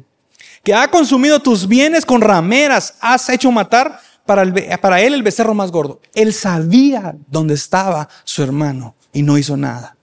que 0.63 0.73
ha 0.73 0.89
consumido 0.89 1.39
tus 1.39 1.67
bienes 1.67 2.07
con 2.07 2.21
rameras, 2.21 2.95
has 2.99 3.29
hecho 3.29 3.51
matar 3.51 3.99
para, 4.25 5.01
él 5.01 5.13
el 5.13 5.23
becerro 5.23 5.53
más 5.53 5.71
gordo. 5.71 5.99
Él 6.13 6.33
sabía 6.33 7.15
dónde 7.27 7.53
estaba 7.53 8.07
su 8.23 8.43
hermano 8.43 8.95
y 9.11 9.23
no 9.23 9.37
hizo 9.37 9.57
nada. 9.57 9.97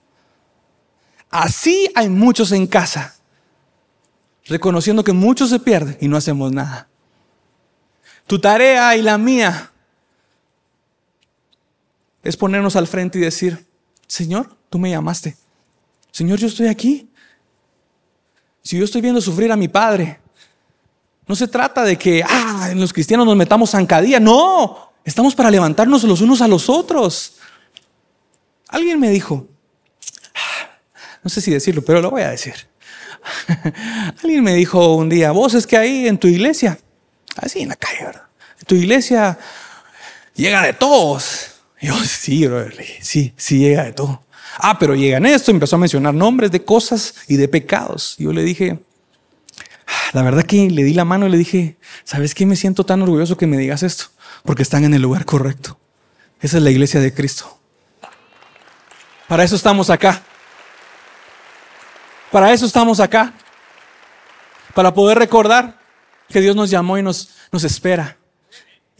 Así 1.29 1.89
hay 1.95 2.09
muchos 2.09 2.51
en 2.51 2.67
casa, 2.67 3.15
reconociendo 4.45 5.03
que 5.03 5.13
muchos 5.13 5.49
se 5.49 5.59
pierden 5.59 5.97
y 6.01 6.07
no 6.07 6.17
hacemos 6.17 6.51
nada. 6.51 6.87
Tu 8.25 8.39
tarea 8.39 8.95
y 8.95 9.01
la 9.01 9.17
mía 9.17 9.71
es 12.23 12.35
ponernos 12.37 12.75
al 12.75 12.87
frente 12.87 13.17
y 13.17 13.21
decir, 13.21 13.65
Señor, 14.07 14.55
tú 14.69 14.79
me 14.79 14.89
llamaste. 14.89 15.37
Señor, 16.11 16.39
yo 16.39 16.47
estoy 16.47 16.67
aquí. 16.67 17.09
Si 18.61 18.77
yo 18.77 18.85
estoy 18.85 19.01
viendo 19.01 19.21
sufrir 19.21 19.51
a 19.51 19.55
mi 19.55 19.67
padre, 19.67 20.19
no 21.29 21.35
se 21.35 21.47
trata 21.47 21.83
de 21.83 21.95
que, 21.95 22.23
ah, 22.27 22.71
los 22.75 22.91
cristianos 22.91 23.23
nos 23.23 23.35
metamos 23.35 23.69
zancadilla. 23.69 24.19
No, 24.19 24.93
estamos 25.05 25.35
para 25.35 25.51
levantarnos 25.51 26.03
los 26.03 26.21
unos 26.21 26.41
a 26.41 26.47
los 26.47 26.69
otros. 26.69 27.33
Alguien 28.67 28.99
me 28.99 29.11
dijo, 29.11 29.47
ah, 30.33 30.71
no 31.21 31.29
sé 31.29 31.39
si 31.39 31.51
decirlo, 31.51 31.83
pero 31.83 32.01
lo 32.01 32.09
voy 32.09 32.23
a 32.23 32.31
decir. 32.31 32.55
Alguien 34.23 34.43
me 34.43 34.55
dijo 34.55 34.95
un 34.95 35.07
día, 35.07 35.29
vos 35.29 35.53
es 35.53 35.67
que 35.67 35.77
ahí 35.77 36.07
en 36.07 36.17
tu 36.17 36.27
iglesia, 36.27 36.79
así 37.35 37.59
en 37.59 37.69
la 37.69 37.75
calle, 37.75 38.05
¿verdad? 38.05 38.23
En 38.59 38.65
tu 38.65 38.73
iglesia 38.73 39.37
llega 40.33 40.63
de 40.63 40.73
todos. 40.73 41.61
yo, 41.79 41.93
sí, 42.03 42.49
sí, 43.01 43.33
sí 43.37 43.59
llega 43.59 43.83
de 43.83 43.93
todo. 43.93 44.23
Ah, 44.57 44.79
pero 44.79 44.95
llega 44.95 45.17
en 45.17 45.27
esto, 45.27 45.51
empezó 45.51 45.75
a 45.75 45.79
mencionar 45.79 46.15
nombres 46.15 46.49
de 46.49 46.65
cosas 46.65 47.13
y 47.27 47.35
de 47.35 47.47
pecados. 47.47 48.15
yo 48.17 48.33
le 48.33 48.41
dije, 48.41 48.79
la 50.13 50.23
verdad 50.23 50.43
que 50.43 50.69
le 50.69 50.83
di 50.83 50.93
la 50.93 51.05
mano 51.05 51.27
y 51.27 51.29
le 51.29 51.37
dije, 51.37 51.77
¿sabes 52.03 52.33
qué? 52.33 52.45
Me 52.45 52.55
siento 52.55 52.85
tan 52.85 53.01
orgulloso 53.01 53.37
que 53.37 53.47
me 53.47 53.57
digas 53.57 53.83
esto, 53.83 54.05
porque 54.43 54.63
están 54.63 54.83
en 54.83 54.93
el 54.93 55.01
lugar 55.01 55.25
correcto. 55.25 55.79
Esa 56.41 56.57
es 56.57 56.63
la 56.63 56.71
iglesia 56.71 56.99
de 56.99 57.13
Cristo. 57.13 57.59
Para 59.27 59.43
eso 59.43 59.55
estamos 59.55 59.89
acá. 59.89 60.23
Para 62.31 62.51
eso 62.51 62.65
estamos 62.65 62.99
acá. 62.99 63.33
Para 64.73 64.93
poder 64.93 65.19
recordar 65.19 65.79
que 66.29 66.41
Dios 66.41 66.55
nos 66.55 66.69
llamó 66.69 66.97
y 66.97 67.03
nos, 67.03 67.29
nos 67.51 67.63
espera. 67.63 68.17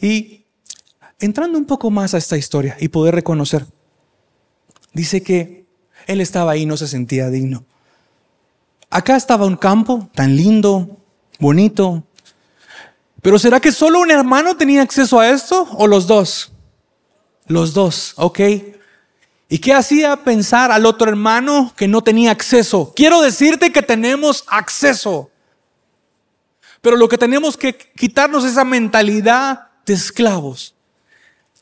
Y 0.00 0.44
entrando 1.18 1.58
un 1.58 1.64
poco 1.64 1.90
más 1.90 2.14
a 2.14 2.18
esta 2.18 2.36
historia 2.36 2.76
y 2.78 2.88
poder 2.88 3.14
reconocer, 3.14 3.66
dice 4.92 5.22
que 5.22 5.66
él 6.06 6.20
estaba 6.20 6.52
ahí 6.52 6.62
y 6.62 6.66
no 6.66 6.76
se 6.76 6.88
sentía 6.88 7.28
digno. 7.28 7.64
Acá 8.90 9.16
estaba 9.16 9.46
un 9.46 9.56
campo 9.56 10.10
tan 10.14 10.36
lindo, 10.36 10.99
bonito, 11.40 12.04
pero 13.22 13.38
¿será 13.38 13.60
que 13.60 13.72
solo 13.72 14.00
un 14.00 14.10
hermano 14.10 14.56
tenía 14.56 14.82
acceso 14.82 15.20
a 15.20 15.30
esto 15.30 15.68
o 15.72 15.86
los 15.86 16.06
dos? 16.06 16.52
Los 17.46 17.74
dos, 17.74 18.14
ok. 18.16 18.40
¿Y 19.48 19.58
qué 19.58 19.74
hacía 19.74 20.16
pensar 20.22 20.70
al 20.70 20.86
otro 20.86 21.08
hermano 21.08 21.72
que 21.76 21.88
no 21.88 22.02
tenía 22.02 22.30
acceso? 22.30 22.92
Quiero 22.94 23.20
decirte 23.20 23.72
que 23.72 23.82
tenemos 23.82 24.44
acceso. 24.46 25.30
Pero 26.80 26.96
lo 26.96 27.08
que 27.08 27.18
tenemos 27.18 27.56
que 27.56 27.76
quitarnos 27.76 28.44
es 28.44 28.52
esa 28.52 28.64
mentalidad 28.64 29.68
de 29.84 29.94
esclavos. 29.94 30.74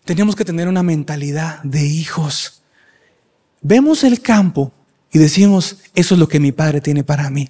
Tenemos 0.05 0.37
que 0.37 0.45
tener 0.45 0.69
una 0.69 0.83
mentalidad 0.83 1.63
de 1.63 1.85
hijos. 1.85 2.63
Vemos 3.63 4.05
el 4.05 4.21
campo 4.21 4.73
y 5.11 5.19
decimos, 5.19 5.79
eso 5.95 6.15
es 6.15 6.21
lo 6.21 6.29
que 6.29 6.39
mi 6.39 6.53
Padre 6.53 6.81
tiene 6.81 7.03
para 7.03 7.31
mí. 7.31 7.49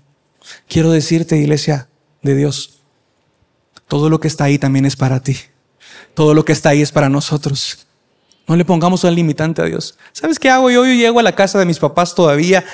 Quiero 0.66 0.90
decirte, 0.92 1.36
iglesia 1.36 1.88
de 2.22 2.34
Dios, 2.34 2.80
todo 3.86 4.10
lo 4.10 4.20
que 4.20 4.28
está 4.28 4.44
ahí 4.44 4.58
también 4.58 4.86
es 4.86 4.96
para 4.96 5.20
ti. 5.20 5.36
Todo 6.14 6.34
lo 6.34 6.44
que 6.44 6.52
está 6.52 6.70
ahí 6.70 6.82
es 6.82 6.92
para 6.92 7.08
nosotros. 7.08 7.86
No 8.46 8.56
le 8.56 8.64
pongamos 8.64 9.04
un 9.04 9.14
limitante 9.14 9.62
a 9.62 9.66
Dios. 9.66 9.98
¿Sabes 10.12 10.38
qué 10.38 10.50
hago? 10.50 10.70
Yo, 10.70 10.84
yo 10.84 10.92
llego 10.92 11.20
a 11.20 11.22
la 11.22 11.34
casa 11.34 11.58
de 11.58 11.66
mis 11.66 11.78
papás 11.78 12.14
todavía. 12.14 12.64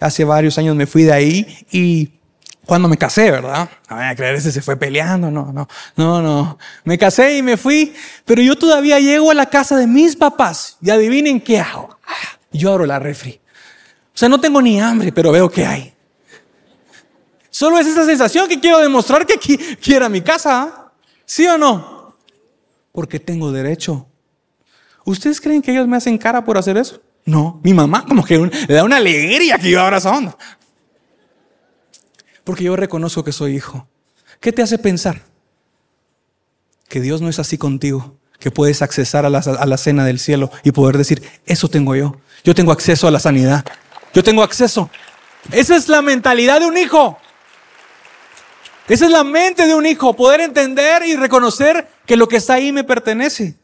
Hace 0.00 0.24
varios 0.24 0.58
años 0.58 0.76
me 0.76 0.86
fui 0.86 1.02
de 1.02 1.12
ahí 1.12 1.66
y 1.70 2.10
cuando 2.66 2.88
me 2.88 2.96
casé, 2.96 3.30
¿verdad? 3.30 3.68
No 3.90 3.96
voy 3.96 4.04
a 4.04 4.14
creer, 4.14 4.36
ese 4.36 4.50
se 4.50 4.62
fue 4.62 4.76
peleando, 4.76 5.30
no, 5.30 5.52
no, 5.52 5.68
no, 5.96 6.22
no. 6.22 6.58
Me 6.84 6.98
casé 6.98 7.36
y 7.36 7.42
me 7.42 7.56
fui, 7.56 7.94
pero 8.24 8.42
yo 8.42 8.56
todavía 8.56 8.98
llego 9.00 9.30
a 9.30 9.34
la 9.34 9.46
casa 9.46 9.76
de 9.76 9.86
mis 9.86 10.16
papás 10.16 10.78
y 10.80 10.90
adivinen 10.90 11.40
qué 11.40 11.60
hago. 11.60 11.98
Yo 12.52 12.72
abro 12.72 12.86
la 12.86 12.98
refri. 12.98 13.40
O 14.14 14.16
sea, 14.16 14.28
no 14.28 14.40
tengo 14.40 14.62
ni 14.62 14.80
hambre, 14.80 15.12
pero 15.12 15.32
veo 15.32 15.50
qué 15.50 15.66
hay. 15.66 15.94
Solo 17.54 17.78
es 17.78 17.86
esa 17.86 18.04
sensación 18.04 18.48
que 18.48 18.58
quiero 18.58 18.80
demostrar 18.80 19.24
que 19.24 19.38
quiero 19.76 20.10
mi 20.10 20.20
casa. 20.22 20.90
¿Sí 21.24 21.46
o 21.46 21.56
no? 21.56 22.16
Porque 22.90 23.20
tengo 23.20 23.52
derecho. 23.52 24.08
¿Ustedes 25.04 25.40
creen 25.40 25.62
que 25.62 25.70
ellos 25.70 25.86
me 25.86 25.96
hacen 25.96 26.18
cara 26.18 26.44
por 26.44 26.58
hacer 26.58 26.76
eso? 26.76 27.00
No, 27.24 27.60
mi 27.62 27.72
mamá 27.72 28.04
como 28.08 28.24
que 28.24 28.38
le 28.38 28.74
da 28.74 28.82
una 28.82 28.96
alegría 28.96 29.56
que 29.56 29.70
yo 29.70 29.80
abrazando. 29.80 30.36
Porque 32.42 32.64
yo 32.64 32.74
reconozco 32.74 33.22
que 33.22 33.30
soy 33.30 33.54
hijo. 33.54 33.86
¿Qué 34.40 34.50
te 34.50 34.60
hace 34.60 34.76
pensar? 34.76 35.22
Que 36.88 37.00
Dios 37.00 37.22
no 37.22 37.28
es 37.28 37.38
así 37.38 37.56
contigo, 37.56 38.16
que 38.40 38.50
puedes 38.50 38.82
accesar 38.82 39.26
a 39.26 39.30
la, 39.30 39.38
a 39.38 39.66
la 39.66 39.76
cena 39.76 40.04
del 40.04 40.18
cielo 40.18 40.50
y 40.64 40.72
poder 40.72 40.98
decir, 40.98 41.22
eso 41.46 41.68
tengo 41.68 41.94
yo. 41.94 42.16
Yo 42.42 42.52
tengo 42.52 42.72
acceso 42.72 43.06
a 43.06 43.12
la 43.12 43.20
sanidad. 43.20 43.64
Yo 44.12 44.24
tengo 44.24 44.42
acceso. 44.42 44.90
Esa 45.52 45.76
es 45.76 45.88
la 45.88 46.02
mentalidad 46.02 46.58
de 46.58 46.66
un 46.66 46.76
hijo. 46.76 47.20
Esa 48.88 49.06
es 49.06 49.10
la 49.10 49.24
mente 49.24 49.66
de 49.66 49.74
un 49.74 49.86
hijo, 49.86 50.14
poder 50.14 50.40
entender 50.40 51.02
y 51.06 51.16
reconocer 51.16 51.88
que 52.06 52.16
lo 52.16 52.28
que 52.28 52.36
está 52.36 52.54
ahí 52.54 52.70
me 52.70 52.84
pertenece. 52.84 53.56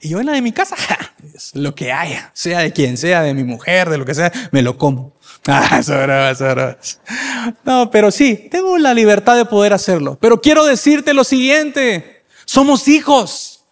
Y 0.00 0.10
yo 0.10 0.20
en 0.20 0.26
la 0.26 0.32
de 0.32 0.42
mi 0.42 0.52
casa, 0.52 0.76
lo 1.54 1.74
que 1.74 1.90
haya, 1.90 2.30
sea 2.34 2.58
de 2.60 2.72
quien 2.72 2.98
sea, 2.98 3.22
de 3.22 3.32
mi 3.32 3.42
mujer, 3.42 3.88
de 3.88 3.96
lo 3.96 4.04
que 4.04 4.14
sea, 4.14 4.30
me 4.52 4.62
lo 4.62 4.76
como. 4.78 5.14
Ah, 5.46 5.82
No, 7.64 7.90
pero 7.90 8.10
sí, 8.10 8.48
tengo 8.50 8.78
la 8.78 8.94
libertad 8.94 9.36
de 9.36 9.44
poder 9.44 9.74
hacerlo. 9.74 10.16
Pero 10.18 10.40
quiero 10.40 10.64
decirte 10.64 11.12
lo 11.12 11.22
siguiente, 11.22 12.22
somos 12.46 12.88
hijos. 12.88 13.62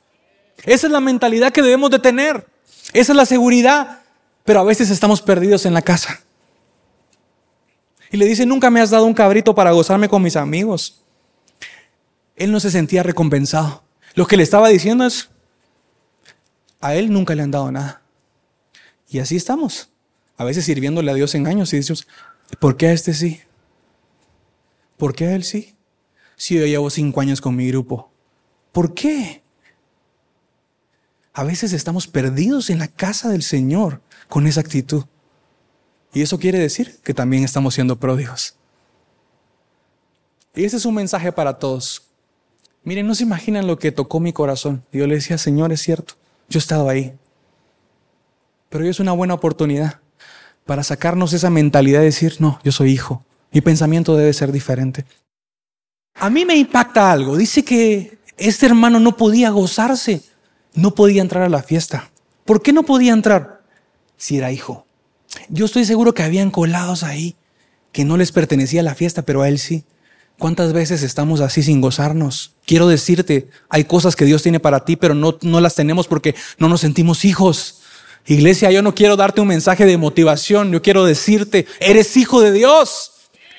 Esa 0.64 0.86
es 0.86 0.92
la 0.92 1.00
mentalidad 1.00 1.50
que 1.50 1.62
debemos 1.62 1.90
de 1.90 1.98
tener. 1.98 2.46
Esa 2.92 3.12
es 3.12 3.16
la 3.16 3.24
seguridad. 3.24 4.00
Pero 4.44 4.60
a 4.60 4.64
veces 4.64 4.90
estamos 4.90 5.22
perdidos 5.22 5.64
en 5.64 5.72
la 5.72 5.80
casa. 5.82 6.20
Y 8.12 8.18
le 8.18 8.26
dice, 8.26 8.44
nunca 8.44 8.70
me 8.70 8.80
has 8.80 8.90
dado 8.90 9.06
un 9.06 9.14
cabrito 9.14 9.54
para 9.54 9.72
gozarme 9.72 10.06
con 10.06 10.22
mis 10.22 10.36
amigos. 10.36 11.00
Él 12.36 12.52
no 12.52 12.60
se 12.60 12.70
sentía 12.70 13.02
recompensado. 13.02 13.82
Lo 14.14 14.26
que 14.26 14.36
le 14.36 14.42
estaba 14.42 14.68
diciendo 14.68 15.06
es, 15.06 15.30
a 16.78 16.94
él 16.94 17.10
nunca 17.10 17.34
le 17.34 17.42
han 17.42 17.50
dado 17.50 17.72
nada. 17.72 18.02
Y 19.08 19.18
así 19.18 19.36
estamos. 19.36 19.88
A 20.36 20.44
veces 20.44 20.66
sirviéndole 20.66 21.10
a 21.10 21.14
Dios 21.14 21.34
en 21.34 21.46
años 21.46 21.72
y 21.72 21.76
decimos, 21.76 22.06
¿por 22.60 22.76
qué 22.76 22.88
a 22.88 22.92
este 22.92 23.14
sí? 23.14 23.40
¿Por 24.98 25.14
qué 25.14 25.28
a 25.28 25.34
él 25.34 25.42
sí? 25.42 25.74
Si 26.36 26.54
yo 26.54 26.66
llevo 26.66 26.90
cinco 26.90 27.22
años 27.22 27.40
con 27.40 27.56
mi 27.56 27.68
grupo. 27.68 28.10
¿Por 28.72 28.92
qué? 28.92 29.42
A 31.32 31.44
veces 31.44 31.72
estamos 31.72 32.08
perdidos 32.08 32.68
en 32.68 32.78
la 32.78 32.88
casa 32.88 33.30
del 33.30 33.42
Señor 33.42 34.02
con 34.28 34.46
esa 34.46 34.60
actitud. 34.60 35.06
Y 36.12 36.22
eso 36.22 36.38
quiere 36.38 36.58
decir 36.58 36.98
que 37.02 37.14
también 37.14 37.44
estamos 37.44 37.74
siendo 37.74 37.98
pródigos. 37.98 38.54
Y 40.54 40.64
ese 40.64 40.76
es 40.76 40.84
un 40.84 40.94
mensaje 40.94 41.32
para 41.32 41.58
todos. 41.58 42.02
Miren, 42.84 43.06
no 43.06 43.14
se 43.14 43.22
imaginan 43.22 43.66
lo 43.66 43.78
que 43.78 43.92
tocó 43.92 44.20
mi 44.20 44.32
corazón. 44.32 44.84
yo 44.92 45.06
le 45.06 45.14
decía, 45.14 45.38
Señor, 45.38 45.72
es 45.72 45.80
cierto, 45.80 46.14
yo 46.48 46.58
he 46.58 46.60
estado 46.60 46.88
ahí. 46.88 47.14
Pero 48.68 48.84
hoy 48.84 48.90
es 48.90 49.00
una 49.00 49.12
buena 49.12 49.34
oportunidad 49.34 50.00
para 50.66 50.82
sacarnos 50.82 51.32
esa 51.32 51.50
mentalidad 51.50 52.00
de 52.00 52.06
decir, 52.06 52.36
no, 52.40 52.58
yo 52.62 52.72
soy 52.72 52.90
hijo. 52.92 53.24
Mi 53.50 53.60
pensamiento 53.60 54.16
debe 54.16 54.32
ser 54.32 54.52
diferente. 54.52 55.04
A 56.14 56.28
mí 56.28 56.44
me 56.44 56.56
impacta 56.56 57.10
algo. 57.10 57.36
Dice 57.36 57.64
que 57.64 58.18
este 58.36 58.66
hermano 58.66 59.00
no 59.00 59.16
podía 59.16 59.50
gozarse, 59.50 60.22
no 60.74 60.94
podía 60.94 61.22
entrar 61.22 61.44
a 61.44 61.48
la 61.48 61.62
fiesta. 61.62 62.10
¿Por 62.44 62.62
qué 62.62 62.72
no 62.72 62.82
podía 62.82 63.12
entrar? 63.12 63.62
Si 64.16 64.38
era 64.38 64.52
hijo. 64.52 64.86
Yo 65.48 65.66
estoy 65.66 65.84
seguro 65.84 66.14
que 66.14 66.22
habían 66.22 66.50
colados 66.50 67.02
ahí 67.02 67.36
que 67.92 68.04
no 68.04 68.16
les 68.16 68.32
pertenecía 68.32 68.82
la 68.82 68.94
fiesta, 68.94 69.22
pero 69.22 69.42
a 69.42 69.48
él 69.48 69.58
sí. 69.58 69.84
¿Cuántas 70.38 70.72
veces 70.72 71.02
estamos 71.02 71.40
así 71.40 71.62
sin 71.62 71.80
gozarnos? 71.80 72.54
Quiero 72.66 72.88
decirte, 72.88 73.48
hay 73.68 73.84
cosas 73.84 74.16
que 74.16 74.24
Dios 74.24 74.42
tiene 74.42 74.58
para 74.58 74.84
ti, 74.84 74.96
pero 74.96 75.14
no, 75.14 75.38
no 75.42 75.60
las 75.60 75.74
tenemos 75.74 76.08
porque 76.08 76.34
no 76.58 76.68
nos 76.68 76.80
sentimos 76.80 77.24
hijos. 77.24 77.82
Iglesia, 78.26 78.70
yo 78.70 78.82
no 78.82 78.94
quiero 78.94 79.16
darte 79.16 79.40
un 79.40 79.48
mensaje 79.48 79.84
de 79.84 79.98
motivación, 79.98 80.72
yo 80.72 80.80
quiero 80.80 81.04
decirte, 81.04 81.66
eres 81.80 82.16
hijo 82.16 82.40
de 82.40 82.52
Dios, 82.52 83.12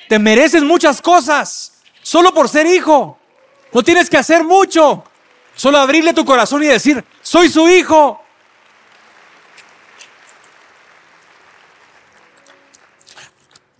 te 0.08 0.18
mereces 0.18 0.62
muchas 0.62 1.00
cosas, 1.00 1.74
solo 2.02 2.34
por 2.34 2.48
ser 2.48 2.66
hijo. 2.66 3.18
No 3.72 3.82
tienes 3.82 4.10
que 4.10 4.16
hacer 4.16 4.42
mucho, 4.42 5.04
solo 5.54 5.78
abrirle 5.78 6.12
tu 6.12 6.24
corazón 6.24 6.62
y 6.64 6.66
decir, 6.66 7.04
soy 7.22 7.48
su 7.48 7.68
hijo. 7.68 8.20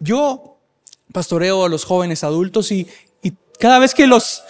Yo 0.04 0.58
pastoreo 1.12 1.64
a 1.64 1.68
los 1.70 1.84
jóvenes 1.84 2.24
adultos 2.24 2.70
y, 2.70 2.86
cada 3.58 3.78
vez 3.78 3.94
que 3.94 4.06
los, 4.06 4.42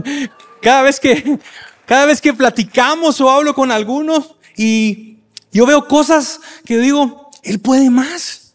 cada 0.62 0.82
vez 0.82 1.00
que, 1.00 1.38
cada 1.86 2.06
vez 2.06 2.20
que 2.20 2.32
platicamos 2.32 3.20
o 3.20 3.28
hablo 3.28 3.54
con 3.54 3.72
algunos 3.72 4.36
y 4.56 5.18
yo 5.50 5.66
veo 5.66 5.88
cosas 5.88 6.38
que 6.64 6.78
digo, 6.78 7.30
él 7.42 7.58
puede 7.58 7.90
más. 7.90 8.54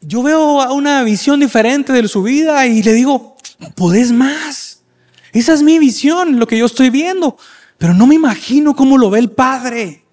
Yo 0.00 0.22
veo 0.24 0.72
una 0.72 1.04
visión 1.04 1.38
diferente 1.38 1.92
de 1.92 2.08
su 2.08 2.22
vida 2.22 2.66
y 2.66 2.82
le 2.82 2.94
digo, 2.94 3.36
podés 3.76 4.10
más. 4.10 4.80
Esa 5.32 5.52
es 5.52 5.62
mi 5.62 5.78
visión, 5.78 6.40
lo 6.40 6.46
que 6.48 6.58
yo 6.58 6.66
estoy 6.66 6.90
viendo. 6.90 7.36
Pero 7.78 7.94
no 7.94 8.06
me 8.06 8.16
imagino 8.16 8.74
cómo 8.74 8.98
lo 8.98 9.10
ve 9.10 9.20
el 9.20 9.30
Padre. 9.30 10.05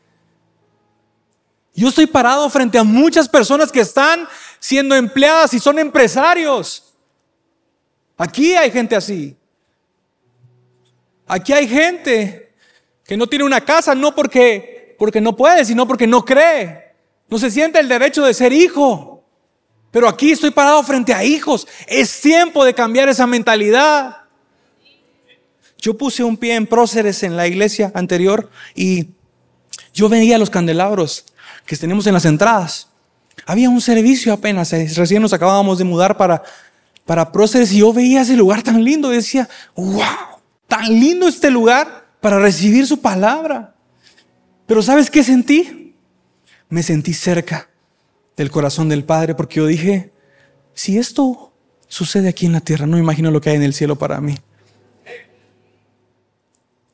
Yo 1.74 1.90
estoy 1.90 2.06
parado 2.06 2.50
frente 2.50 2.78
a 2.78 2.84
muchas 2.84 3.28
personas 3.28 3.72
que 3.72 3.80
están 3.80 4.28
siendo 4.60 4.96
empleadas 4.96 5.54
y 5.54 5.60
son 5.60 5.80
empresarios. 5.80 6.94
Aquí 8.18 8.56
hay 8.56 8.70
gente 8.70 8.96
así. 8.96 9.36
Aquí 11.26 11.52
hay 11.52 11.68
gente 11.68 12.54
que 13.06 13.18
no 13.18 13.28
tiene 13.28 13.46
una 13.46 13.62
casa 13.62 13.96
no 13.96 14.14
porque 14.14 14.74
porque 14.98 15.20
no 15.20 15.36
puede, 15.36 15.66
sino 15.66 15.88
porque 15.88 16.08
no 16.08 16.24
cree. 16.24 16.94
No 17.28 17.38
se 17.38 17.52
siente 17.52 17.80
el 17.80 17.90
derecho 17.90 18.24
de 18.24 18.34
ser 18.34 18.54
hijo. 18.54 19.24
Pero 19.92 20.08
aquí 20.08 20.32
estoy 20.32 20.52
parado 20.52 20.82
frente 20.84 21.14
a 21.14 21.24
hijos. 21.24 21.68
Es 21.88 22.22
tiempo 22.22 22.64
de 22.64 22.74
cambiar 22.74 23.10
esa 23.10 23.28
mentalidad. 23.28 24.18
Yo 25.78 25.98
puse 25.98 26.24
un 26.24 26.38
pie 26.38 26.56
en 26.56 26.68
próceres 26.68 27.24
en 27.24 27.36
la 27.36 27.48
iglesia 27.48 27.92
anterior 27.94 28.50
y 28.76 29.10
yo 29.94 30.08
veía 30.08 30.38
los 30.38 30.50
candelabros 30.50 31.26
que 31.66 31.78
tenemos 31.78 32.08
en 32.08 32.14
las 32.14 32.26
entradas. 32.26 32.90
Había 33.46 33.70
un 33.70 33.82
servicio 33.82 34.34
apenas, 34.34 34.72
eh, 34.74 34.90
recién 34.96 35.22
nos 35.22 35.34
acabábamos 35.34 35.78
de 35.78 35.84
mudar 35.84 36.18
para, 36.18 36.44
para 37.06 37.32
Próceres 37.32 37.72
y 37.72 37.80
yo 37.80 37.92
veía 37.94 38.22
ese 38.22 38.36
lugar 38.36 38.62
tan 38.62 38.84
lindo 38.84 39.10
decía, 39.10 39.50
wow, 39.76 40.04
tan 40.68 40.88
lindo 40.88 41.28
este 41.28 41.50
lugar 41.50 42.06
para 42.22 42.40
recibir 42.40 42.88
su 42.88 43.02
palabra. 43.02 43.76
Pero 44.66 44.82
¿sabes 44.82 45.10
qué 45.10 45.24
sentí? 45.24 45.96
Me 46.70 46.84
sentí 46.84 47.14
cerca 47.14 47.70
del 48.38 48.50
corazón 48.50 48.90
del 48.90 49.04
Padre 49.04 49.36
porque 49.36 49.58
yo 49.58 49.68
dije, 49.68 50.12
si 50.74 50.98
esto 50.98 51.54
sucede 51.88 52.30
aquí 52.30 52.46
en 52.46 52.54
la 52.54 52.62
tierra, 52.62 52.86
no 52.86 52.98
imagino 52.98 53.30
lo 53.30 53.42
que 53.42 53.50
hay 53.50 53.58
en 53.58 53.64
el 53.64 53.74
cielo 53.74 53.98
para 53.98 54.22
mí. 54.22 54.36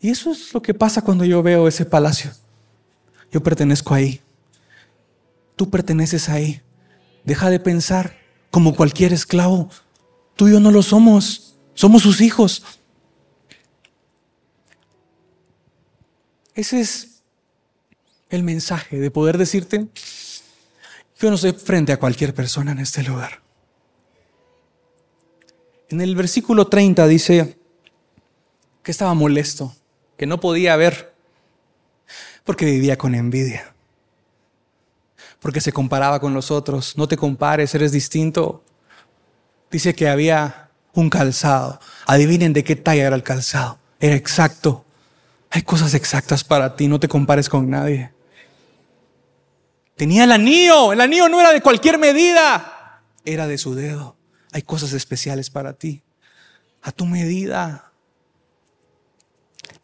Y 0.01 0.09
eso 0.09 0.31
es 0.31 0.53
lo 0.53 0.61
que 0.61 0.73
pasa 0.73 1.01
cuando 1.01 1.25
yo 1.25 1.43
veo 1.43 1.67
ese 1.67 1.85
palacio. 1.85 2.31
Yo 3.31 3.43
pertenezco 3.43 3.93
ahí. 3.93 4.21
Tú 5.59 5.69
perteneces 5.69 6.29
ahí. 6.29 6.61
Deja 7.25 7.49
de 7.49 7.59
pensar 7.59 8.15
como 8.49 8.77
cualquier 8.77 9.11
esclavo. 9.11 9.69
Tú 10.37 10.47
y 10.47 10.53
yo 10.53 10.61
no 10.61 10.71
lo 10.71 10.81
somos. 10.81 11.57
Somos 11.73 12.01
sus 12.01 12.21
hijos. 12.21 12.63
Ese 16.55 16.79
es 16.79 17.23
el 18.29 18.43
mensaje 18.43 18.99
de 18.99 19.11
poder 19.11 19.37
decirte, 19.37 19.89
yo 21.19 21.29
no 21.29 21.35
soy 21.35 21.51
frente 21.51 21.91
a 21.91 21.99
cualquier 21.99 22.33
persona 22.33 22.71
en 22.71 22.79
este 22.79 23.03
lugar. 23.03 23.41
En 25.89 25.99
el 25.99 26.15
versículo 26.15 26.67
30 26.67 27.05
dice 27.05 27.59
que 28.81 28.91
estaba 28.91 29.13
molesto, 29.13 29.75
que 30.15 30.25
no 30.25 30.39
podía 30.39 30.77
ver, 30.77 31.13
porque 32.45 32.63
vivía 32.63 32.97
con 32.97 33.13
envidia 33.13 33.75
porque 35.39 35.61
se 35.61 35.71
comparaba 35.71 36.19
con 36.19 36.33
los 36.33 36.51
otros. 36.51 36.97
No 36.97 37.07
te 37.07 37.17
compares, 37.17 37.73
eres 37.75 37.91
distinto. 37.91 38.63
Dice 39.71 39.93
que 39.93 40.09
había 40.09 40.69
un 40.93 41.09
calzado. 41.09 41.79
Adivinen 42.05 42.53
de 42.53 42.63
qué 42.63 42.75
talla 42.75 43.07
era 43.07 43.15
el 43.15 43.23
calzado. 43.23 43.79
Era 43.99 44.15
exacto. 44.15 44.85
Hay 45.51 45.63
cosas 45.63 45.93
exactas 45.93 46.43
para 46.43 46.75
ti, 46.75 46.87
no 46.87 46.99
te 46.99 47.07
compares 47.07 47.49
con 47.49 47.69
nadie. 47.69 48.11
Tenía 49.95 50.23
el 50.23 50.31
anillo, 50.31 50.93
el 50.93 51.01
anillo 51.01 51.27
no 51.27 51.41
era 51.41 51.51
de 51.51 51.61
cualquier 51.61 51.97
medida, 51.97 53.01
era 53.25 53.47
de 53.47 53.57
su 53.57 53.75
dedo. 53.75 54.15
Hay 54.51 54.61
cosas 54.61 54.93
especiales 54.93 55.49
para 55.49 55.73
ti, 55.73 56.03
a 56.81 56.91
tu 56.91 57.05
medida. 57.05 57.91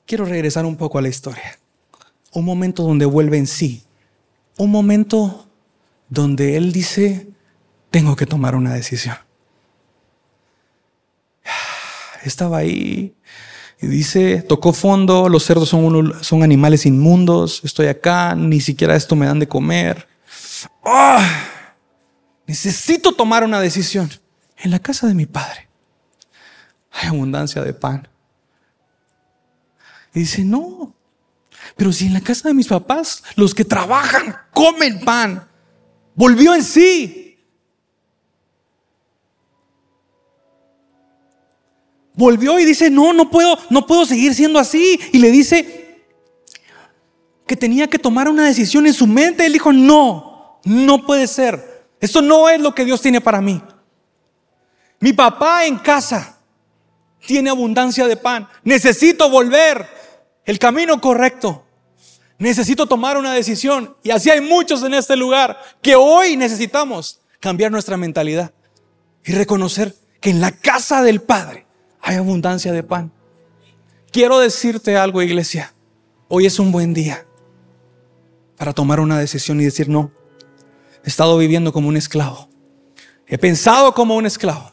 Quiero 0.06 0.26
regresar 0.26 0.66
un 0.66 0.78
poco 0.78 1.00
a 1.00 1.02
la 1.02 1.10
historia. 1.10 1.58
Un 2.32 2.46
momento 2.46 2.84
donde 2.84 3.06
vuelve 3.06 3.38
en 3.38 3.48
sí. 3.48 3.84
Un 4.58 4.72
momento 4.72 5.48
donde 6.10 6.58
Él 6.58 6.72
dice, 6.72 7.28
tengo 7.92 8.16
que 8.16 8.26
tomar 8.26 8.56
una 8.56 8.74
decisión. 8.74 9.18
Estaba 12.24 12.58
ahí 12.58 13.16
y 13.82 13.88
dice, 13.88 14.42
tocó 14.42 14.74
fondo, 14.74 15.30
los 15.30 15.44
cerdos 15.44 15.70
son, 15.70 16.14
son 16.24 16.44
animales 16.44 16.86
inmundos, 16.86 17.62
estoy 17.64 17.88
acá, 17.88 18.34
ni 18.36 18.62
siquiera 18.62 18.96
esto 18.96 19.16
me 19.16 19.26
dan 19.26 19.40
de 19.40 19.48
comer. 19.48 20.08
¡Ah! 20.84 21.50
Necesito 22.48 23.12
tomar 23.12 23.44
una 23.44 23.60
decisión. 23.60 24.10
En 24.58 24.72
la 24.72 24.80
casa 24.80 25.08
de 25.08 25.14
mi 25.14 25.26
padre 25.26 25.68
hay 26.92 27.10
abundancia 27.10 27.62
de 27.62 27.74
pan. 27.74 28.08
Y 30.14 30.20
dice, 30.20 30.46
no, 30.46 30.94
pero 31.76 31.92
si 31.92 32.08
en 32.08 32.14
la 32.14 32.22
casa 32.22 32.48
de 32.48 32.54
mis 32.54 32.68
papás 32.68 33.24
los 33.36 33.54
que 33.54 33.66
trabajan 33.66 34.36
comen 34.54 35.00
pan, 35.02 35.48
Volvió 36.16 36.56
en 36.56 36.64
sí. 36.64 37.38
Volvió 42.14 42.58
y 42.58 42.66
dice, 42.66 42.90
no, 42.90 43.12
no 43.12 43.30
puedo, 43.30 43.58
no 43.70 43.86
puedo 43.86 44.06
seguir 44.06 44.34
siendo 44.34 44.58
así. 44.58 45.00
Y 45.12 45.20
le 45.20 45.30
dice 45.30 46.06
que 47.46 47.58
tenía 47.58 47.88
que 47.88 48.00
tomar 48.00 48.30
una 48.30 48.46
decisión 48.46 48.88
en 48.88 48.94
su 48.94 49.06
mente. 49.06 49.46
Él 49.46 49.54
dijo, 49.54 49.74
no, 49.74 50.62
no 50.64 51.06
puede 51.06 51.28
ser. 51.28 51.90
Esto 52.00 52.22
no 52.22 52.48
es 52.48 52.62
lo 52.62 52.74
que 52.74 52.86
Dios 52.86 53.02
tiene 53.02 53.20
para 53.20 53.42
mí. 53.42 53.62
Mi 55.02 55.12
papá 55.12 55.66
en 55.66 55.78
casa 55.78 56.40
tiene 57.28 57.50
abundancia 57.50 58.08
de 58.08 58.16
pan. 58.16 58.48
Necesito 58.64 59.30
volver 59.30 59.86
el 60.46 60.58
camino 60.58 61.02
correcto. 61.02 61.65
Necesito 62.38 62.86
tomar 62.86 63.18
una 63.18 63.34
decisión. 63.34 63.96
Y 64.04 64.12
así 64.12 64.30
hay 64.30 64.42
muchos 64.42 64.84
en 64.84 64.94
este 64.94 65.16
lugar 65.16 65.58
que 65.82 65.96
hoy 65.96 66.36
necesitamos 66.38 67.22
cambiar 67.40 67.72
nuestra 67.72 67.98
mentalidad 67.98 68.54
y 69.24 69.34
reconocer 69.34 69.96
que 70.20 70.30
en 70.30 70.42
la 70.42 70.52
casa 70.52 71.02
del 71.02 71.22
Padre 71.22 71.66
hay 72.02 72.18
abundancia 72.18 72.72
de 72.72 72.84
pan. 72.84 73.12
Quiero 74.12 74.40
decirte 74.40 74.98
algo, 74.98 75.22
iglesia. 75.22 75.74
Hoy 76.28 76.46
es 76.46 76.60
un 76.60 76.72
buen 76.72 76.94
día 76.94 77.26
para 78.58 78.74
tomar 78.74 79.00
una 79.00 79.20
decisión 79.20 79.60
y 79.60 79.66
decir, 79.66 79.90
no, 79.90 80.12
he 81.04 81.08
estado 81.10 81.38
viviendo 81.38 81.74
como 81.74 81.90
un 81.90 81.98
esclavo. 81.98 82.50
He 83.28 83.38
pensado 83.38 83.94
como 83.94 84.16
un 84.16 84.26
esclavo. 84.26 84.72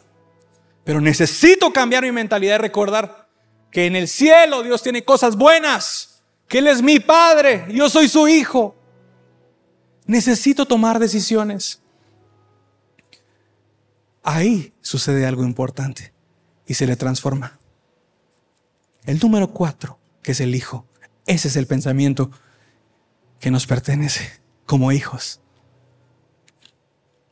Pero 0.85 1.01
necesito 1.01 1.73
cambiar 1.73 2.03
mi 2.03 2.13
mentalidad 2.13 2.57
y 2.57 2.59
recordar 2.59 3.29
que 3.71 3.87
en 3.87 3.97
el 3.97 4.09
cielo 4.09 4.63
Dios 4.63 4.83
tiene 4.83 5.05
cosas 5.05 5.37
buenas, 5.37 6.12
que 6.53 6.59
Él 6.59 6.67
es 6.67 6.83
mi 6.83 7.01
Padre, 7.01 7.65
yo 7.71 7.89
soy 7.89 8.09
su 8.09 8.29
Hijo. 8.29 8.77
Necesito 10.05 10.67
tomar 10.67 10.99
decisiones. 10.99 11.81
Ahí 14.23 14.75
sucede 14.83 15.25
algo 15.25 15.45
importante 15.45 16.13
y 16.67 16.75
se 16.75 16.87
le 16.87 16.97
transforma. 16.97 17.59
El 19.07 19.19
número 19.19 19.51
cuatro, 19.51 19.99
que 20.23 20.33
es 20.33 20.41
el 20.41 20.55
Hijo, 20.55 20.85
ese 21.25 21.49
es 21.49 21.57
el 21.57 21.67
pensamiento 21.67 22.31
que 23.41 23.51
nos 23.51 23.67
pertenece 23.67 24.31
como 24.67 24.93
hijos. 24.93 25.41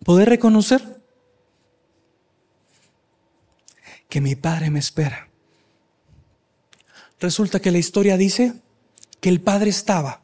Poder 0.02 0.30
reconocer 0.30 1.02
que 4.08 4.22
mi 4.22 4.34
Padre 4.34 4.70
me 4.70 4.78
espera. 4.78 5.28
Resulta 7.18 7.60
que 7.60 7.70
la 7.70 7.76
historia 7.76 8.16
dice 8.16 8.62
que 9.20 9.28
el 9.28 9.40
Padre 9.40 9.70
estaba 9.70 10.22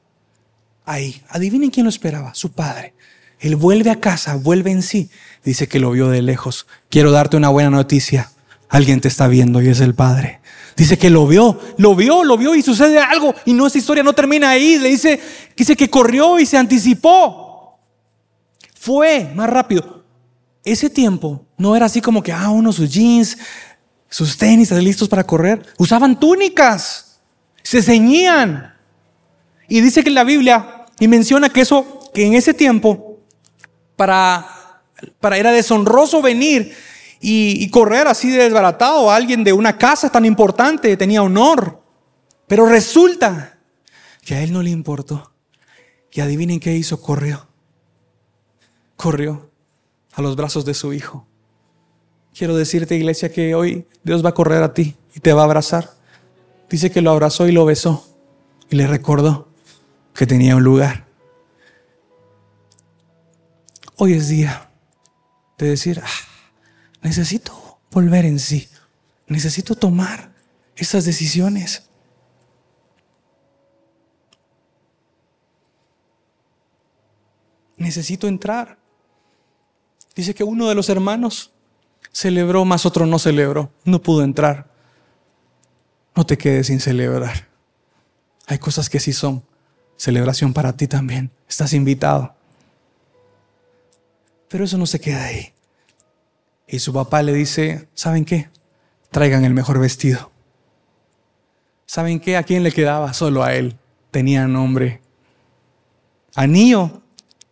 ahí. 0.85 1.23
Adivinen 1.29 1.71
quién 1.71 1.85
lo 1.85 1.91
esperaba, 1.91 2.35
su 2.35 2.53
Padre. 2.53 2.95
Él 3.39 3.57
vuelve 3.57 3.91
a 3.91 4.01
casa, 4.01 4.37
vuelve 4.37 4.71
en 4.71 4.83
sí. 4.83 5.11
Dice 5.45 5.69
que 5.69 5.79
lo 5.79 5.91
vio 5.91 6.09
de 6.09 6.23
lejos. 6.23 6.67
Quiero 6.89 7.11
darte 7.11 7.37
una 7.37 7.51
buena 7.51 7.71
noticia. 7.71 8.31
Alguien 8.69 9.01
te 9.01 9.09
está 9.09 9.29
viendo 9.29 9.61
y 9.63 9.69
es 9.69 9.81
el 9.81 9.95
Padre. 9.95 10.41
Dice 10.77 10.99
que 10.99 11.11
lo 11.11 11.27
vio, 11.27 11.59
lo 11.79 11.95
vio, 11.95 12.25
lo 12.25 12.37
vio 12.37 12.55
y 12.55 12.63
sucede 12.63 12.99
algo. 12.99 13.35
Y 13.45 13.53
no, 13.53 13.67
esa 13.67 13.79
historia 13.79 14.03
no 14.03 14.13
termina 14.13 14.51
ahí. 14.51 14.79
Le 14.79 14.89
dice, 14.89 15.21
dice 15.57 15.77
que 15.77 15.89
corrió 15.89 16.39
y 16.39 16.47
se 16.47 16.57
anticipó. 16.57 17.79
Fue 18.75 19.31
más 19.35 19.49
rápido. 19.49 20.05
Ese 20.65 20.91
tiempo 20.91 21.47
no 21.57 21.77
era 21.77 21.87
así 21.87 22.01
como 22.01 22.23
que, 22.23 22.33
ah, 22.33 22.51
uno 22.51 22.73
sus 22.73 22.91
jeans, 22.91 23.39
sus 24.09 24.37
tenis 24.37 24.71
listos 24.73 25.09
para 25.09 25.25
correr. 25.25 25.65
Usaban 25.79 26.19
túnicas, 26.19 27.21
se 27.63 27.83
ceñían. 27.83 28.76
Y 29.69 29.81
dice 29.81 30.05
que 30.05 30.11
la 30.11 30.25
Biblia, 30.25 30.87
y 30.99 31.09
menciona 31.09 31.49
que 31.49 31.63
eso, 31.63 32.11
que 32.15 32.27
en 32.27 32.35
ese 32.35 32.55
tiempo, 32.55 33.21
para, 33.97 34.83
para 35.21 35.39
era 35.39 35.53
deshonroso 35.53 36.23
venir 36.23 36.75
y, 37.21 37.69
correr 37.71 38.07
así 38.07 38.31
de 38.31 38.45
desbaratado 38.45 39.11
a 39.11 39.17
alguien 39.17 39.43
de 39.43 39.53
una 39.53 39.79
casa 39.79 40.11
tan 40.11 40.25
importante, 40.25 40.97
tenía 40.97 41.23
honor. 41.23 41.83
Pero 42.47 42.67
resulta 42.67 43.59
que 44.23 44.35
a 44.35 44.43
él 44.43 44.53
no 44.53 44.63
le 44.63 44.71
importó. 44.71 45.33
Y 46.13 46.21
adivinen 46.21 46.61
qué 46.61 46.75
hizo, 46.75 47.01
corrió. 47.01 47.47
Corrió 48.97 49.51
a 50.15 50.23
los 50.23 50.37
brazos 50.37 50.65
de 50.65 50.75
su 50.75 50.93
hijo. 50.93 51.27
Quiero 52.37 52.57
decirte, 52.57 52.95
iglesia, 52.95 53.33
que 53.33 53.55
hoy 53.55 53.87
Dios 54.03 54.25
va 54.25 54.31
a 54.31 54.35
correr 54.35 54.63
a 54.63 54.73
ti 54.73 54.95
y 55.15 55.21
te 55.21 55.33
va 55.33 55.43
a 55.43 55.45
abrazar. 55.45 55.91
Dice 56.71 56.91
que 56.91 57.03
lo 57.03 57.11
abrazó 57.11 57.49
y 57.49 57.53
lo 57.53 57.65
besó 57.65 58.07
y 58.71 58.77
le 58.77 58.87
recordó 58.87 59.49
que 60.17 60.27
tenía 60.27 60.57
un 60.57 60.65
lugar. 60.65 61.07
Hoy 63.97 64.15
es 64.15 64.29
día 64.29 64.71
de 65.59 65.69
decir, 65.69 66.03
ah, 66.05 66.27
necesito 67.03 67.79
volver 67.91 68.25
en 68.25 68.39
sí, 68.39 68.69
necesito 69.27 69.75
tomar 69.75 70.33
esas 70.75 71.05
decisiones. 71.05 71.89
Necesito 77.77 78.27
entrar. 78.27 78.79
Dice 80.15 80.35
que 80.35 80.45
uno 80.45 80.69
de 80.69 80.75
los 80.75 80.89
hermanos 80.89 81.53
celebró, 82.11 82.65
más 82.65 82.87
otro 82.87 83.05
no 83.05 83.19
celebró, 83.19 83.71
no 83.85 84.01
pudo 84.01 84.25
entrar. 84.25 84.71
No 86.15 86.25
te 86.25 86.39
quedes 86.39 86.69
sin 86.69 86.81
celebrar. 86.81 87.49
Hay 88.47 88.59
cosas 88.59 88.89
que 88.89 88.99
sí 88.99 89.13
son 89.13 89.45
celebración 89.97 90.53
para 90.53 90.77
ti 90.77 90.87
también. 90.87 91.31
Estás 91.49 91.73
invitado. 91.73 92.35
Pero 94.49 94.65
eso 94.65 94.79
no 94.79 94.87
se 94.87 95.01
queda 95.01 95.25
ahí. 95.25 95.53
Y 96.69 96.79
su 96.79 96.93
papá 96.93 97.23
le 97.23 97.33
dice, 97.33 97.89
¿saben 97.95 98.25
qué? 98.25 98.49
Traigan 99.11 99.45
el 99.45 99.55
mejor 99.55 99.79
vestido. 99.79 100.31
¿Saben 101.87 102.21
qué? 102.21 102.37
¿A 102.37 102.43
quién 102.43 102.63
le 102.63 102.73
quedaba? 102.73 103.13
Solo 103.13 103.45
a 103.45 103.55
él. 103.55 103.77
Tenía 104.11 104.47
nombre. 104.47 105.01
Anillo, 106.35 107.03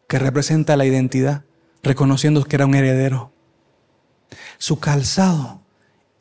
que 0.08 0.18
representa 0.18 0.76
la 0.76 0.84
identidad, 0.84 1.44
reconociendo 1.82 2.44
que 2.44 2.56
era 2.56 2.66
un 2.66 2.74
heredero 2.74 3.34
su 4.58 4.78
calzado. 4.78 5.60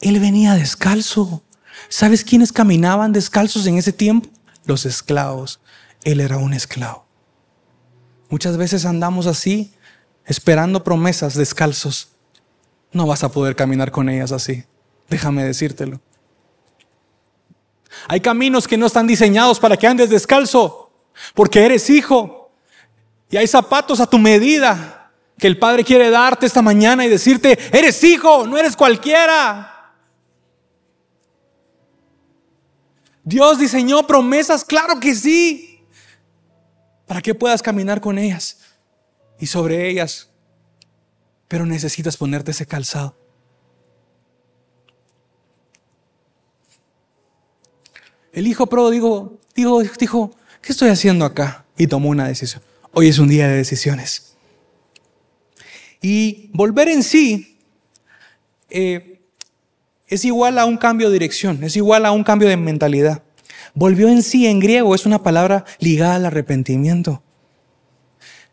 Él 0.01 0.19
venía 0.19 0.55
descalzo. 0.55 1.43
¿Sabes 1.89 2.23
quiénes 2.23 2.51
caminaban 2.51 3.13
descalzos 3.13 3.65
en 3.67 3.77
ese 3.77 3.93
tiempo? 3.93 4.29
Los 4.65 4.85
esclavos. 4.85 5.59
Él 6.03 6.19
era 6.19 6.37
un 6.37 6.53
esclavo. 6.53 7.05
Muchas 8.29 8.57
veces 8.57 8.85
andamos 8.85 9.27
así, 9.27 9.73
esperando 10.25 10.83
promesas 10.83 11.35
descalzos. 11.35 12.09
No 12.91 13.07
vas 13.07 13.23
a 13.23 13.31
poder 13.31 13.55
caminar 13.55 13.91
con 13.91 14.09
ellas 14.09 14.31
así. 14.31 14.63
Déjame 15.09 15.43
decírtelo. 15.43 16.01
Hay 18.07 18.21
caminos 18.21 18.67
que 18.67 18.77
no 18.77 18.87
están 18.87 19.07
diseñados 19.07 19.59
para 19.59 19.77
que 19.77 19.87
andes 19.87 20.09
descalzo, 20.09 20.91
porque 21.33 21.63
eres 21.63 21.89
hijo. 21.89 22.51
Y 23.29 23.37
hay 23.37 23.47
zapatos 23.47 23.99
a 23.99 24.07
tu 24.07 24.17
medida 24.17 25.11
que 25.37 25.47
el 25.47 25.57
Padre 25.57 25.83
quiere 25.83 26.09
darte 26.09 26.45
esta 26.45 26.61
mañana 26.61 27.05
y 27.05 27.09
decirte, 27.09 27.57
eres 27.71 28.03
hijo, 28.03 28.45
no 28.47 28.57
eres 28.57 28.75
cualquiera. 28.75 29.93
Dios 33.23 33.57
diseñó 33.57 34.05
promesas, 34.05 34.65
claro 34.65 34.99
que 34.99 35.15
sí, 35.15 35.72
para 37.05 37.21
que 37.21 37.35
puedas 37.35 37.61
caminar 37.61 38.01
con 38.01 38.17
ellas 38.17 38.59
y 39.39 39.47
sobre 39.47 39.89
ellas, 39.89 40.29
pero 41.47 41.65
necesitas 41.65 42.17
ponerte 42.17 42.51
ese 42.51 42.65
calzado. 42.65 43.15
El 48.31 48.47
hijo 48.47 48.67
pródigo 48.67 49.39
dijo, 49.55 49.81
dijo, 49.99 50.35
¿qué 50.61 50.71
estoy 50.71 50.89
haciendo 50.89 51.25
acá? 51.25 51.65
Y 51.77 51.87
tomó 51.87 52.09
una 52.09 52.27
decisión. 52.27 52.63
Hoy 52.93 53.07
es 53.07 53.19
un 53.19 53.27
día 53.27 53.47
de 53.47 53.57
decisiones. 53.57 54.35
Y 56.01 56.49
volver 56.53 56.89
en 56.89 57.03
sí 57.03 57.59
eh, 58.69 59.21
es 60.07 60.25
igual 60.25 60.59
a 60.59 60.65
un 60.65 60.77
cambio 60.77 61.07
de 61.07 61.13
dirección, 61.13 61.63
es 61.63 61.75
igual 61.75 62.05
a 62.05 62.11
un 62.11 62.23
cambio 62.23 62.49
de 62.49 62.57
mentalidad. 62.57 63.23
Volvió 63.75 64.07
en 64.07 64.21
sí 64.21 64.47
en 64.47 64.59
griego 64.59 64.93
es 64.93 65.05
una 65.05 65.23
palabra 65.23 65.65
ligada 65.79 66.15
al 66.15 66.25
arrepentimiento. 66.25 67.23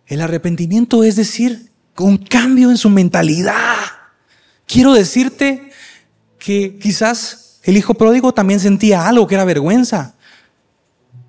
El 0.06 0.22
arrepentimiento 0.22 1.04
es 1.04 1.16
decir, 1.16 1.70
un 1.98 2.16
cambio 2.18 2.70
en 2.70 2.76
su 2.76 2.88
mentalidad. 2.88 3.76
Quiero 4.66 4.94
decirte 4.94 5.70
que 6.38 6.78
quizás 6.78 7.60
el 7.62 7.76
hijo 7.76 7.94
pródigo 7.94 8.32
también 8.32 8.60
sentía 8.60 9.06
algo 9.06 9.26
que 9.26 9.34
era 9.34 9.44
vergüenza, 9.44 10.14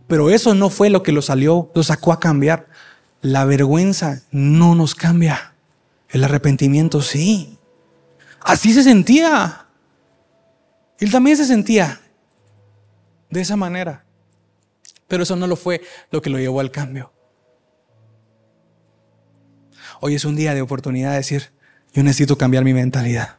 pero 0.07 0.29
eso 0.29 0.55
no 0.55 0.69
fue 0.69 0.89
lo 0.89 1.03
que 1.03 1.11
lo 1.11 1.21
salió, 1.21 1.71
lo 1.73 1.83
sacó 1.83 2.13
a 2.13 2.19
cambiar. 2.19 2.67
La 3.21 3.45
vergüenza 3.45 4.21
no 4.31 4.75
nos 4.75 4.95
cambia. 4.95 5.53
El 6.09 6.23
arrepentimiento 6.23 7.01
sí. 7.01 7.57
Así 8.41 8.73
se 8.73 8.83
sentía. 8.83 9.65
Él 10.99 11.11
también 11.11 11.37
se 11.37 11.45
sentía 11.45 12.01
de 13.31 13.41
esa 13.41 13.55
manera. 13.55 14.05
Pero 15.07 15.23
eso 15.23 15.35
no 15.35 15.47
lo 15.47 15.55
fue 15.55 15.81
lo 16.11 16.21
que 16.21 16.29
lo 16.29 16.37
llevó 16.37 16.59
al 16.59 16.71
cambio. 16.71 17.11
Hoy 19.99 20.15
es 20.15 20.25
un 20.25 20.35
día 20.35 20.53
de 20.53 20.61
oportunidad 20.61 21.11
de 21.11 21.17
decir, 21.17 21.51
yo 21.93 22.03
necesito 22.03 22.37
cambiar 22.37 22.63
mi 22.63 22.73
mentalidad. 22.73 23.37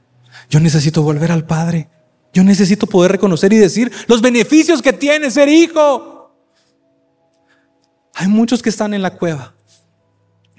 Yo 0.50 0.60
necesito 0.60 1.02
volver 1.02 1.32
al 1.32 1.46
Padre. 1.46 1.88
Yo 2.32 2.42
necesito 2.44 2.86
poder 2.86 3.12
reconocer 3.12 3.52
y 3.52 3.58
decir 3.58 3.92
los 4.08 4.20
beneficios 4.20 4.82
que 4.82 4.92
tiene 4.92 5.30
ser 5.30 5.48
hijo. 5.48 6.34
Hay 8.14 8.28
muchos 8.28 8.62
que 8.62 8.68
están 8.68 8.94
en 8.94 9.02
la 9.02 9.16
cueva 9.16 9.54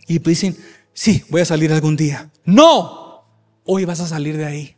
y 0.07 0.19
dicen, 0.19 0.57
Sí, 0.93 1.25
voy 1.29 1.41
a 1.41 1.45
salir 1.45 1.73
algún 1.73 1.95
día. 1.95 2.31
No, 2.45 3.25
hoy 3.65 3.85
vas 3.85 3.99
a 3.99 4.07
salir 4.07 4.37
de 4.37 4.45
ahí. 4.45 4.77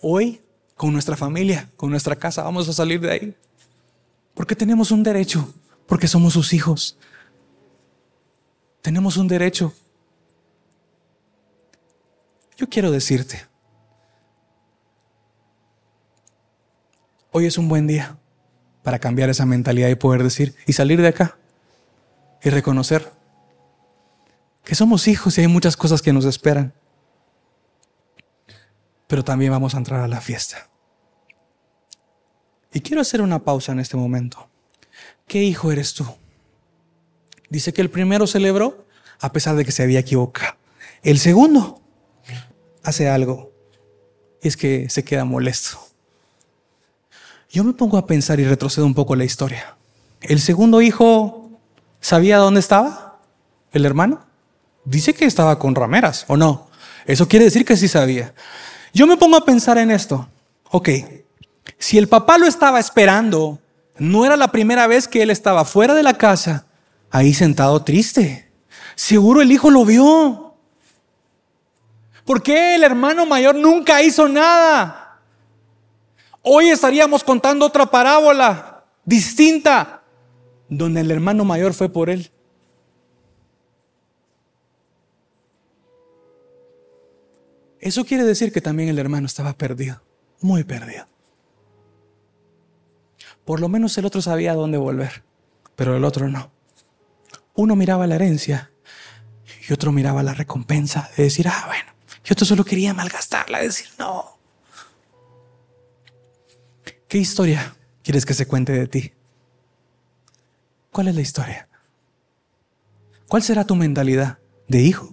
Hoy, 0.00 0.40
con 0.76 0.92
nuestra 0.92 1.16
familia, 1.16 1.70
con 1.76 1.90
nuestra 1.90 2.16
casa, 2.16 2.42
vamos 2.42 2.68
a 2.68 2.72
salir 2.72 3.00
de 3.00 3.10
ahí. 3.10 3.36
Porque 4.34 4.56
tenemos 4.56 4.90
un 4.90 5.02
derecho, 5.02 5.52
porque 5.86 6.08
somos 6.08 6.32
sus 6.32 6.52
hijos. 6.52 6.98
Tenemos 8.80 9.16
un 9.16 9.28
derecho. 9.28 9.72
Yo 12.56 12.68
quiero 12.68 12.90
decirte, 12.90 13.46
hoy 17.30 17.46
es 17.46 17.58
un 17.58 17.68
buen 17.68 17.86
día 17.86 18.16
para 18.82 18.98
cambiar 18.98 19.30
esa 19.30 19.46
mentalidad 19.46 19.88
y 19.88 19.94
poder 19.94 20.22
decir 20.22 20.54
y 20.66 20.72
salir 20.72 21.00
de 21.00 21.08
acá 21.08 21.36
y 22.42 22.50
reconocer 22.50 23.12
que 24.64 24.74
somos 24.74 25.08
hijos 25.08 25.38
y 25.38 25.42
hay 25.42 25.48
muchas 25.48 25.76
cosas 25.76 26.02
que 26.02 26.12
nos 26.12 26.24
esperan. 26.24 26.72
Pero 29.12 29.24
también 29.24 29.52
vamos 29.52 29.74
a 29.74 29.76
entrar 29.76 30.00
a 30.00 30.08
la 30.08 30.22
fiesta. 30.22 30.70
Y 32.72 32.80
quiero 32.80 33.02
hacer 33.02 33.20
una 33.20 33.40
pausa 33.44 33.70
en 33.72 33.78
este 33.78 33.94
momento. 33.94 34.48
¿Qué 35.26 35.42
hijo 35.42 35.70
eres 35.70 35.92
tú? 35.92 36.06
Dice 37.50 37.74
que 37.74 37.82
el 37.82 37.90
primero 37.90 38.26
celebró 38.26 38.86
a 39.20 39.30
pesar 39.30 39.54
de 39.54 39.66
que 39.66 39.70
se 39.70 39.82
había 39.82 39.98
equivocado. 39.98 40.54
El 41.02 41.18
segundo 41.18 41.82
hace 42.82 43.10
algo 43.10 43.52
y 44.40 44.48
es 44.48 44.56
que 44.56 44.88
se 44.88 45.04
queda 45.04 45.26
molesto. 45.26 45.78
Yo 47.50 47.64
me 47.64 47.74
pongo 47.74 47.98
a 47.98 48.06
pensar 48.06 48.40
y 48.40 48.46
retrocedo 48.46 48.86
un 48.86 48.94
poco 48.94 49.14
la 49.14 49.24
historia. 49.24 49.76
El 50.22 50.40
segundo 50.40 50.80
hijo 50.80 51.50
sabía 52.00 52.38
dónde 52.38 52.60
estaba, 52.60 53.20
el 53.72 53.84
hermano. 53.84 54.24
Dice 54.86 55.12
que 55.12 55.26
estaba 55.26 55.58
con 55.58 55.74
rameras, 55.74 56.24
¿o 56.28 56.38
no? 56.38 56.70
Eso 57.04 57.28
quiere 57.28 57.44
decir 57.44 57.66
que 57.66 57.76
sí 57.76 57.88
sabía. 57.88 58.32
Yo 58.92 59.06
me 59.06 59.16
pongo 59.16 59.36
a 59.36 59.44
pensar 59.44 59.78
en 59.78 59.90
esto. 59.90 60.28
Ok, 60.70 60.88
si 61.78 61.98
el 61.98 62.08
papá 62.08 62.38
lo 62.38 62.46
estaba 62.46 62.80
esperando, 62.80 63.58
no 63.98 64.24
era 64.24 64.36
la 64.36 64.48
primera 64.48 64.86
vez 64.86 65.06
que 65.06 65.22
él 65.22 65.30
estaba 65.30 65.64
fuera 65.64 65.94
de 65.94 66.02
la 66.02 66.14
casa, 66.14 66.66
ahí 67.10 67.34
sentado 67.34 67.82
triste. 67.82 68.50
Seguro 68.94 69.40
el 69.40 69.52
hijo 69.52 69.70
lo 69.70 69.84
vio. 69.84 70.56
¿Por 72.24 72.42
qué 72.42 72.74
el 72.74 72.84
hermano 72.84 73.26
mayor 73.26 73.54
nunca 73.54 74.02
hizo 74.02 74.28
nada? 74.28 75.20
Hoy 76.42 76.70
estaríamos 76.70 77.22
contando 77.22 77.66
otra 77.66 77.86
parábola 77.86 78.84
distinta, 79.04 80.02
donde 80.68 81.02
el 81.02 81.10
hermano 81.10 81.44
mayor 81.44 81.74
fue 81.74 81.88
por 81.88 82.10
él. 82.10 82.31
Eso 87.82 88.04
quiere 88.06 88.22
decir 88.22 88.52
que 88.52 88.60
también 88.60 88.88
el 88.88 89.00
hermano 89.00 89.26
estaba 89.26 89.58
perdido, 89.58 90.00
muy 90.40 90.62
perdido. 90.62 91.04
Por 93.44 93.58
lo 93.58 93.68
menos 93.68 93.98
el 93.98 94.04
otro 94.04 94.22
sabía 94.22 94.54
dónde 94.54 94.78
volver, 94.78 95.24
pero 95.74 95.96
el 95.96 96.04
otro 96.04 96.28
no. 96.28 96.52
Uno 97.54 97.74
miraba 97.74 98.06
la 98.06 98.14
herencia 98.14 98.70
y 99.68 99.72
otro 99.72 99.90
miraba 99.90 100.22
la 100.22 100.32
recompensa 100.32 101.10
de 101.16 101.24
decir, 101.24 101.48
ah, 101.48 101.64
bueno, 101.66 101.92
y 102.24 102.32
otro 102.32 102.46
solo 102.46 102.64
quería 102.64 102.94
malgastarla, 102.94 103.58
de 103.58 103.64
decir, 103.64 103.88
no. 103.98 104.38
¿Qué 107.08 107.18
historia 107.18 107.74
quieres 108.04 108.24
que 108.24 108.34
se 108.34 108.46
cuente 108.46 108.70
de 108.70 108.86
ti? 108.86 109.12
¿Cuál 110.92 111.08
es 111.08 111.16
la 111.16 111.20
historia? 111.20 111.68
¿Cuál 113.26 113.42
será 113.42 113.66
tu 113.66 113.74
mentalidad 113.74 114.38
de 114.68 114.82
hijo? 114.82 115.11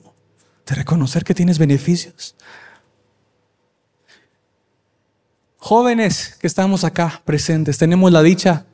De 0.69 0.75
reconocer 0.75 1.23
que 1.23 1.33
tienes 1.33 1.57
beneficios. 1.57 2.35
Jóvenes 5.57 6.37
que 6.39 6.47
estamos 6.47 6.83
acá 6.83 7.21
presentes, 7.25 7.77
tenemos 7.77 8.11
la 8.11 8.21
dicha 8.21 8.65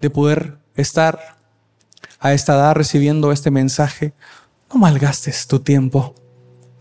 de 0.00 0.10
poder 0.10 0.58
estar 0.74 1.38
a 2.18 2.32
esta 2.32 2.54
edad 2.54 2.74
recibiendo 2.74 3.32
este 3.32 3.50
mensaje. 3.50 4.12
No 4.72 4.80
malgastes 4.80 5.46
tu 5.46 5.60
tiempo. 5.60 6.14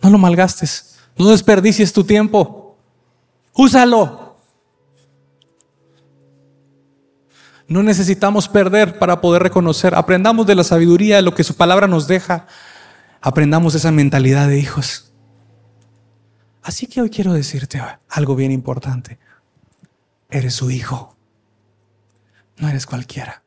No 0.02 0.10
lo 0.10 0.18
malgastes. 0.18 0.98
No 1.16 1.30
desperdicies 1.30 1.94
tu 1.94 2.04
tiempo. 2.04 2.78
Úsalo. 3.54 4.38
No 7.68 7.84
necesitamos 7.84 8.50
perder 8.50 9.00
para 9.00 9.22
poder 9.22 9.44
reconocer. 9.44 9.96
Aprendamos 9.96 10.46
de 10.48 10.56
la 10.56 10.64
sabiduría, 10.64 11.18
de 11.18 11.22
lo 11.22 11.34
que 11.34 11.44
su 11.44 11.56
palabra 11.56 11.88
nos 11.88 12.08
deja 12.08 12.48
aprendamos 13.24 13.74
esa 13.74 13.92
mentalidad 13.92 14.50
de 14.50 14.60
hijos. 14.60 15.14
Así 16.62 16.88
que 16.88 17.02
hoy 17.02 17.10
quiero 17.10 17.32
decirte 17.34 17.82
algo 18.10 18.36
bien 18.36 18.52
importante. 18.52 19.18
Eres 20.30 20.56
su 20.56 20.70
hijo. 20.70 21.16
No 22.58 22.68
eres 22.68 22.86
cualquiera. 22.86 23.43